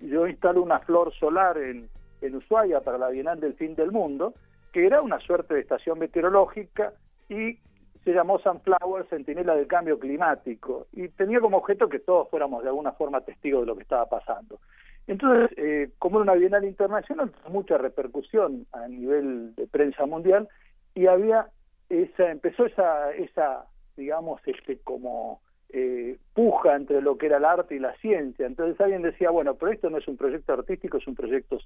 [0.00, 1.88] yo instalo una flor solar en,
[2.20, 4.34] en Ushuaia para la Bienal del Fin del Mundo,
[4.72, 6.92] que era una suerte de estación meteorológica
[7.28, 7.58] y
[8.06, 12.68] se llamó Sunflower Centinela del Cambio Climático y tenía como objeto que todos fuéramos de
[12.68, 14.60] alguna forma testigos de lo que estaba pasando.
[15.08, 20.48] Entonces, eh, como era una bienal internacional, mucha repercusión a nivel de prensa mundial
[20.94, 21.48] y había
[21.88, 23.66] esa, empezó esa, esa
[23.96, 28.46] digamos, este como eh, puja entre lo que era el arte y la ciencia.
[28.46, 31.58] Entonces alguien decía, bueno, pero esto no es un proyecto artístico, es un proyecto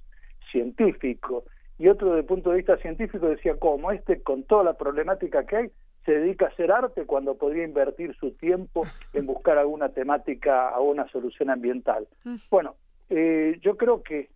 [0.51, 1.43] científico.
[1.77, 3.91] Y otro, desde el punto de vista científico, decía, ¿cómo?
[3.91, 5.71] Este, con toda la problemática que hay,
[6.05, 10.89] se dedica a hacer arte cuando podría invertir su tiempo en buscar alguna temática o
[10.89, 12.07] una solución ambiental.
[12.23, 12.35] Mm.
[12.49, 12.75] Bueno,
[13.09, 14.29] eh, yo creo que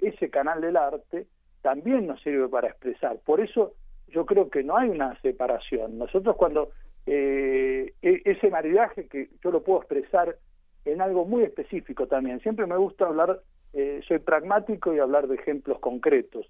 [0.00, 1.26] ese canal del arte
[1.62, 3.18] también nos sirve para expresar.
[3.24, 3.74] Por eso
[4.08, 5.98] yo creo que no hay una separación.
[5.98, 6.70] Nosotros cuando
[7.06, 10.36] eh, e-, ese maridaje que yo lo puedo expresar
[10.84, 12.40] en algo muy específico también.
[12.40, 13.40] Siempre me gusta hablar,
[13.72, 16.46] eh, soy pragmático y hablar de ejemplos concretos.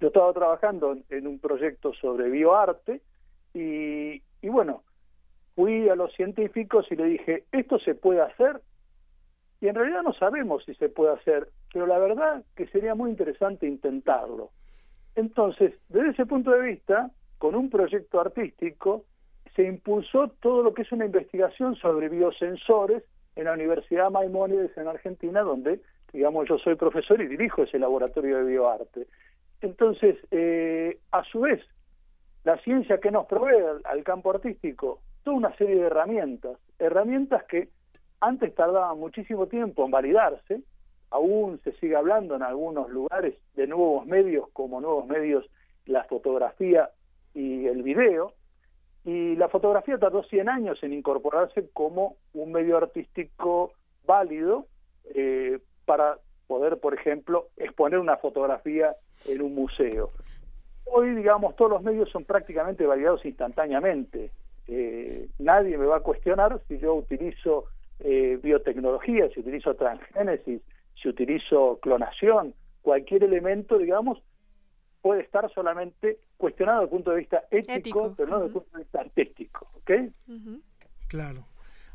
[0.00, 3.00] Yo estaba trabajando en un proyecto sobre bioarte,
[3.54, 4.82] y, bueno,
[5.54, 8.60] fui a los científicos y le dije, ¿esto se puede hacer?
[9.60, 13.10] Y en realidad no sabemos si se puede hacer, pero la verdad que sería muy
[13.10, 14.50] interesante intentarlo.
[15.14, 19.04] Entonces, desde ese punto de vista, con un proyecto artístico,
[19.54, 23.04] se impulsó todo lo que es una investigación sobre biosensores
[23.36, 25.80] en la Universidad Maimónides en Argentina, donde,
[26.12, 29.06] digamos, yo soy profesor y dirijo ese laboratorio de bioarte.
[29.60, 31.60] Entonces, eh, a su vez,
[32.44, 37.70] la ciencia que nos provee al, campo artístico, toda una serie de herramientas, herramientas que
[38.20, 40.60] antes tardaban muchísimo tiempo en validarse,
[41.10, 45.44] aún se sigue hablando en algunos lugares de nuevos medios como nuevos medios
[45.86, 46.90] la fotografía
[47.34, 48.32] y el video,
[49.04, 53.72] y la fotografía tardó 100 años en incorporarse como un medio artístico
[54.06, 54.66] válido
[55.14, 58.96] eh, para poder, por ejemplo, exponer una fotografía
[59.26, 60.10] en un museo.
[60.84, 64.30] Hoy, digamos, todos los medios son prácticamente validados instantáneamente.
[64.66, 67.64] Eh, nadie me va a cuestionar si yo utilizo
[68.00, 70.62] eh, biotecnología, si utilizo transgénesis,
[71.00, 74.22] si utilizo clonación, cualquier elemento, digamos,
[75.02, 78.70] puede estar solamente cuestionado desde el punto de vista ético, pero no desde el punto
[78.78, 79.68] de vista artístico.
[79.74, 79.90] ¿ok?
[81.08, 81.44] Claro.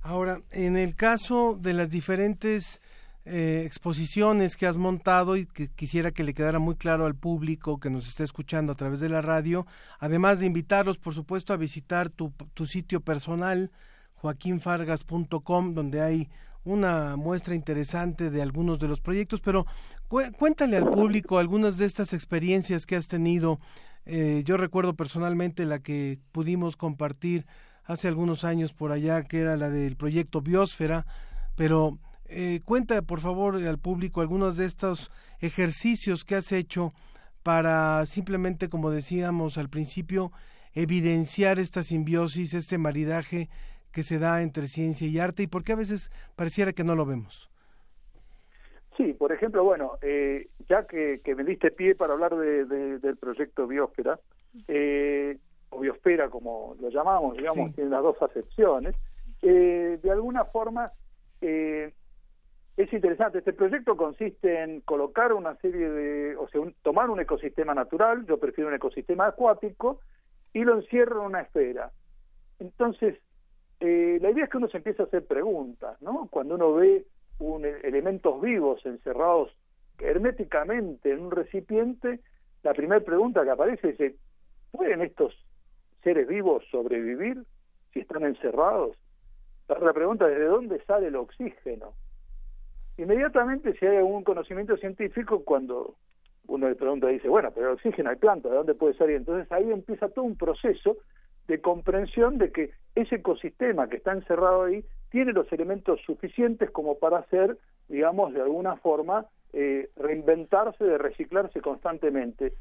[0.02, 2.82] Ahora, en el caso de las diferentes
[3.32, 7.80] eh, exposiciones que has montado y que quisiera que le quedara muy claro al público
[7.80, 9.68] que nos está escuchando a través de la radio,
[10.00, 12.34] además de invitarlos, por supuesto, a visitar tu,
[12.66, 13.70] sitio personal,
[14.16, 16.30] joaquinfargas.com, donde hay
[16.64, 19.68] una muestra interesante de algunos de los proyectos, pero
[20.40, 23.60] cuéntale al público algunas de estas experiencias que has tenido.
[24.08, 27.46] Eh, yo recuerdo personalmente la que pudimos compartir
[27.84, 31.06] hace algunos años por allá, que era la del proyecto Biosfera,
[31.56, 32.00] pero
[32.30, 36.94] eh, cuenta por favor al público algunos de estos ejercicios que has hecho
[37.44, 40.32] para simplemente, como decíamos al principio,
[40.74, 43.50] evidenciar esta simbiosis, este maridaje
[43.92, 46.96] que se da entre ciencia y arte y por qué a veces pareciera que no
[46.96, 47.50] lo vemos.
[48.98, 54.20] Sí, por ejemplo, bueno, eh, ya que, me diste pie para hablar del proyecto Biosfera,
[54.68, 55.38] eh,
[55.70, 58.96] o Biosfera como lo llamamos, digamos, tiene las dos acepciones,
[59.42, 60.92] eh, de alguna forma
[61.42, 61.94] eh,
[62.84, 63.40] es interesante.
[63.40, 68.40] Este proyecto consiste en colocar una serie de, o sea, tomar un ecosistema natural, yo
[68.40, 70.00] prefiero un ecosistema acuático,
[70.54, 71.92] y lo encierro en una esfera.
[72.58, 73.18] Entonces,
[73.82, 76.30] eh, la idea es que uno se empiece a hacer preguntas, ¿no?
[76.32, 77.06] Cuando uno ve
[77.40, 79.54] un, elementos vivos encerrados
[80.00, 82.22] herméticamente en un recipiente,
[82.64, 84.14] la primera pregunta que aparece es,
[84.72, 85.34] ¿pueden estos
[86.02, 87.44] seres vivos sobrevivir
[87.92, 88.96] si están encerrados?
[89.68, 91.94] La otra pregunta es, ¿de dónde sale el oxígeno?
[93.00, 95.96] Inmediatamente, si hay algún conocimiento científico, cuando
[96.48, 99.16] uno le pregunta, dice, bueno, pero el oxígeno hay planta, ¿de dónde puede salir?
[99.16, 100.98] Entonces ahí empieza todo un proceso
[101.48, 107.00] de comprensión de que ese ecosistema que está encerrado ahí tiene los elementos suficientes como
[107.00, 107.58] para hacer,
[107.88, 112.52] digamos, de alguna forma, eh, reinventarse, de reciclarse constantemente.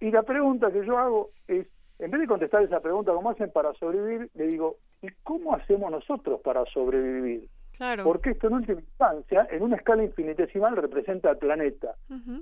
[0.00, 1.66] Y la pregunta que yo hago es,
[1.98, 4.30] en vez de contestar esa pregunta, ¿cómo hacen para sobrevivir?
[4.36, 7.46] Le digo, ¿y cómo hacemos nosotros para sobrevivir?
[7.76, 8.04] Claro.
[8.04, 11.94] Porque esto en última instancia, en una escala infinitesimal, representa al planeta.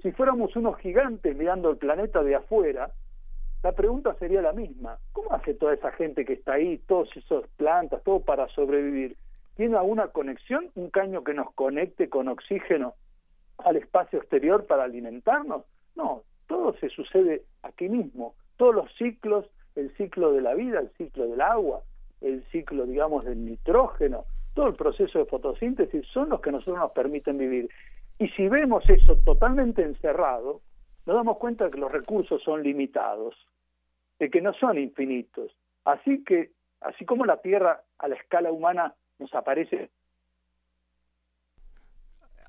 [0.03, 2.91] Si fuéramos unos gigantes mirando el planeta de afuera,
[3.63, 4.99] la pregunta sería la misma.
[5.13, 9.17] ¿Cómo hace toda esa gente que está ahí, todas esas plantas, todo para sobrevivir?
[9.57, 12.95] ¿Tiene alguna conexión, un caño que nos conecte con oxígeno
[13.59, 15.65] al espacio exterior para alimentarnos?
[15.95, 18.35] No, todo se sucede aquí mismo.
[18.57, 21.83] Todos los ciclos, el ciclo de la vida, el ciclo del agua,
[22.23, 24.25] el ciclo, digamos, del nitrógeno,
[24.61, 27.71] todo el proceso de fotosíntesis son los que nosotros nos permiten vivir.
[28.19, 30.61] Y si vemos eso totalmente encerrado,
[31.07, 33.35] nos damos cuenta de que los recursos son limitados,
[34.19, 35.51] de que no son infinitos.
[35.87, 36.51] Así que,
[36.83, 39.91] así como la Tierra a la escala humana nos aparece...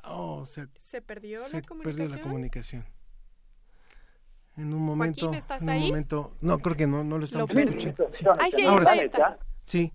[0.04, 0.68] Oh, se,
[1.02, 1.84] perdió, la, comunicación?
[1.84, 2.86] perdió la comunicación.
[4.58, 5.88] En un momento, Joaquín, ¿estás en un ahí?
[5.88, 8.06] momento, no creo que no, no lo estamos Lo escuchando.
[8.12, 8.26] Sí.
[8.38, 9.06] Ay, sí, Ahora ahí sí.
[9.06, 9.40] está.
[9.64, 9.94] Sí.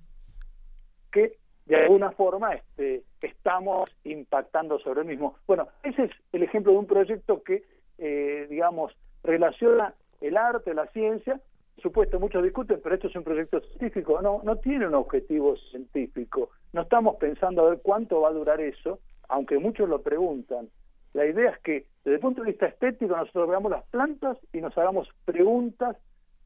[1.12, 5.36] que de alguna forma este, estamos impactando sobre el mismo.
[5.46, 7.64] Bueno, ese es el ejemplo de un proyecto que,
[7.98, 11.40] eh, digamos, relaciona el arte, la ciencia.
[11.74, 14.22] Por supuesto, muchos discuten, pero esto es un proyecto científico.
[14.22, 16.50] No, no tiene un objetivo científico.
[16.72, 20.68] No estamos pensando a ver cuánto va a durar eso, aunque muchos lo preguntan.
[21.14, 24.60] La idea es que, desde el punto de vista estético, nosotros veamos las plantas y
[24.60, 25.96] nos hagamos preguntas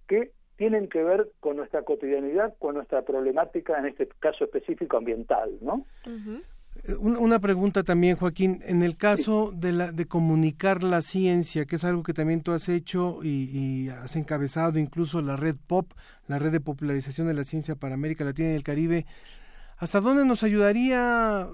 [0.08, 5.48] que tienen que ver con nuestra cotidianidad, con nuestra problemática, en este caso específico ambiental,
[5.62, 5.86] ¿no?
[6.84, 8.60] Eh, un- Una pregunta también, Joaquín.
[8.66, 12.52] En el caso de, la, de comunicar la ciencia, que es algo que también tú
[12.52, 13.28] has hecho y,
[13.58, 15.92] y has encabezado incluso la red POP,
[16.28, 19.06] la red de popularización de la ciencia para América Latina y el Caribe,
[19.78, 21.48] ¿hasta dónde nos ayudaría a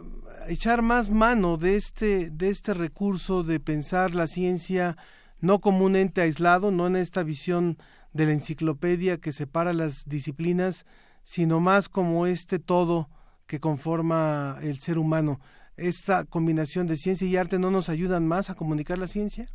[0.48, 4.96] echar más mano de este, de este recurso de pensar la ciencia
[5.40, 7.78] no como un ente aislado, no en esta visión
[8.16, 10.86] de la enciclopedia que separa las disciplinas,
[11.22, 13.08] sino más como este todo
[13.46, 15.38] que conforma el ser humano.
[15.76, 19.46] ¿Esta combinación de ciencia y arte no nos ayudan más a comunicar la ciencia?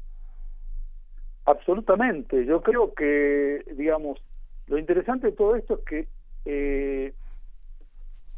[1.46, 2.46] Absolutamente.
[2.46, 4.24] Yo creo que, digamos,
[4.68, 6.08] lo interesante de todo esto es que,
[6.46, 7.14] eh,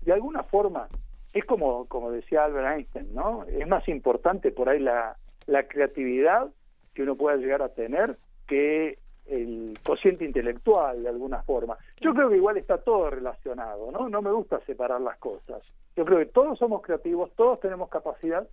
[0.02, 0.88] de alguna forma,
[1.34, 3.44] es como, como decía Albert Einstein, ¿no?
[3.46, 5.18] Es más importante por ahí la,
[5.48, 6.50] la creatividad
[6.94, 8.18] que uno pueda llegar a tener
[8.48, 11.78] que el cociente intelectual, de alguna forma.
[12.02, 14.10] Yo creo que igual está todo relacionado, ¿no?
[14.10, 15.62] No me gusta separar las cosas.
[15.96, 18.48] Yo creo que todos somos creativos, todos tenemos capacidad,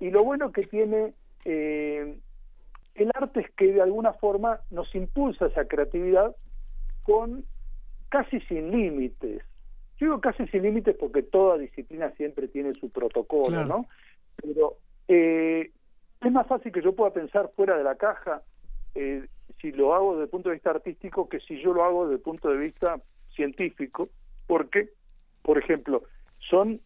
[0.00, 2.18] y lo bueno que tiene eh,
[2.94, 6.36] el arte es que de alguna forma nos impulsa esa creatividad
[7.02, 7.44] con
[8.08, 9.42] casi sin límites.
[9.98, 13.66] Yo digo casi sin límites porque toda disciplina siempre tiene su protocolo, Claro.
[13.66, 13.86] ¿no?
[14.36, 14.76] Pero
[15.08, 15.70] eh,
[16.20, 18.42] es más fácil que yo pueda pensar fuera de la caja
[18.94, 19.26] eh,
[19.60, 22.16] si lo hago desde el punto de vista artístico que si yo lo hago desde
[22.16, 23.00] el punto de vista
[23.34, 24.08] científico,
[24.46, 24.90] porque,
[25.42, 26.02] por ejemplo,
[26.38, 26.80] son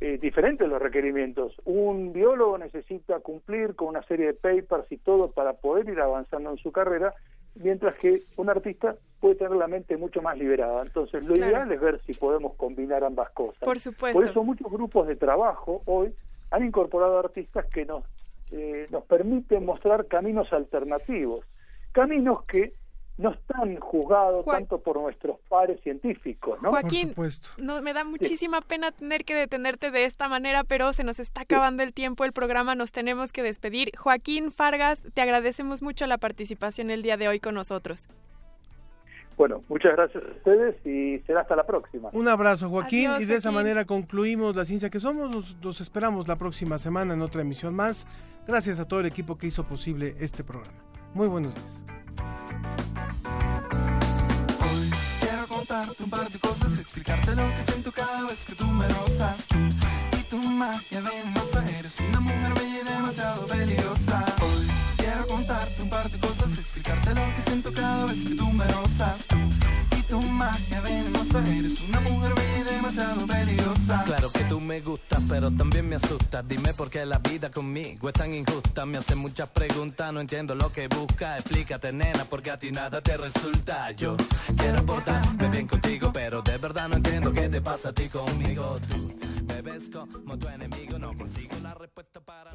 [0.00, 1.54] eh, diferentes los requerimientos.
[1.64, 6.50] Un biólogo necesita cumplir con una serie de papers y todo para poder ir avanzando
[6.50, 7.14] en su carrera,
[7.54, 10.82] mientras que un artista puede tener la mente mucho más liberada.
[10.82, 11.50] Entonces, lo Claro.
[11.52, 13.60] ideal es ver si podemos combinar ambas cosas.
[13.60, 14.18] Por supuesto.
[14.18, 16.12] Por eso muchos grupos de trabajo hoy
[16.50, 18.04] han incorporado artistas que nos,
[18.50, 21.40] eh, nos permiten mostrar caminos alternativos,
[21.92, 22.74] caminos que
[23.18, 26.70] no están juzgados tanto por nuestros pares científicos, ¿no?
[26.70, 27.14] Joaquín,
[27.58, 31.42] no, me da muchísima pena tener que detenerte de esta manera, pero se nos está
[31.42, 33.92] acabando el tiempo, el programa, nos tenemos que despedir.
[33.96, 38.08] Joaquín Fargas, te agradecemos mucho la participación el día de hoy con nosotros.
[39.36, 42.10] Bueno, muchas gracias a ustedes y será hasta la próxima.
[42.12, 45.56] Un abrazo, Joaquín, y de esa manera concluimos la ciencia que somos.
[45.62, 48.06] Los, esperamos la próxima semana en otra emisión más.
[48.46, 50.91] Gracias a todo el equipo que hizo posible este programa.
[51.14, 51.82] Muy buenos días.
[55.20, 58.88] Quiero contarte un par de cosas, explicarte lo que siento cada vez que tú me
[58.88, 59.46] rozas.
[59.46, 59.58] Tú
[60.18, 64.24] y tu magia venenosa, eres una mujer bella y demasiado peligrosa.
[64.40, 68.46] Hoy quiero contarte un par de cosas, explicarte lo que siento cada vez que tú
[68.50, 69.26] me rozas.
[69.26, 69.41] Tú
[71.40, 74.04] eres una mujer bella y demasiado peligrosa.
[74.04, 76.46] Claro que tú me gustas, pero también me asustas.
[76.46, 78.84] Dime por qué la vida conmigo es tan injusta.
[78.86, 81.38] Me hacen muchas preguntas, no entiendo lo que busca.
[81.38, 83.90] Explícate, nena, porque a ti nada te resulta.
[83.92, 84.16] Yo
[84.56, 88.76] quiero portarme bien contigo, pero de verdad no entiendo qué te pasa a ti conmigo.
[88.88, 89.16] Tú
[89.46, 92.52] me ves como tu enemigo, no consigo la respuesta para.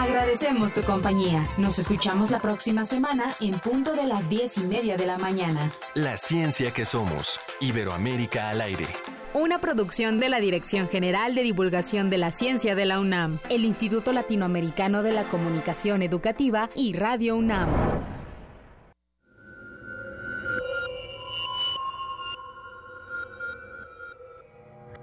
[0.00, 1.46] Agradecemos tu compañía.
[1.58, 5.70] Nos escuchamos la próxima semana en punto de las diez y media de la mañana.
[5.92, 7.38] La ciencia que somos.
[7.60, 8.86] Iberoamérica al aire.
[9.34, 13.66] Una producción de la Dirección General de Divulgación de la Ciencia de la UNAM, el
[13.66, 17.68] Instituto Latinoamericano de la Comunicación Educativa y Radio UNAM.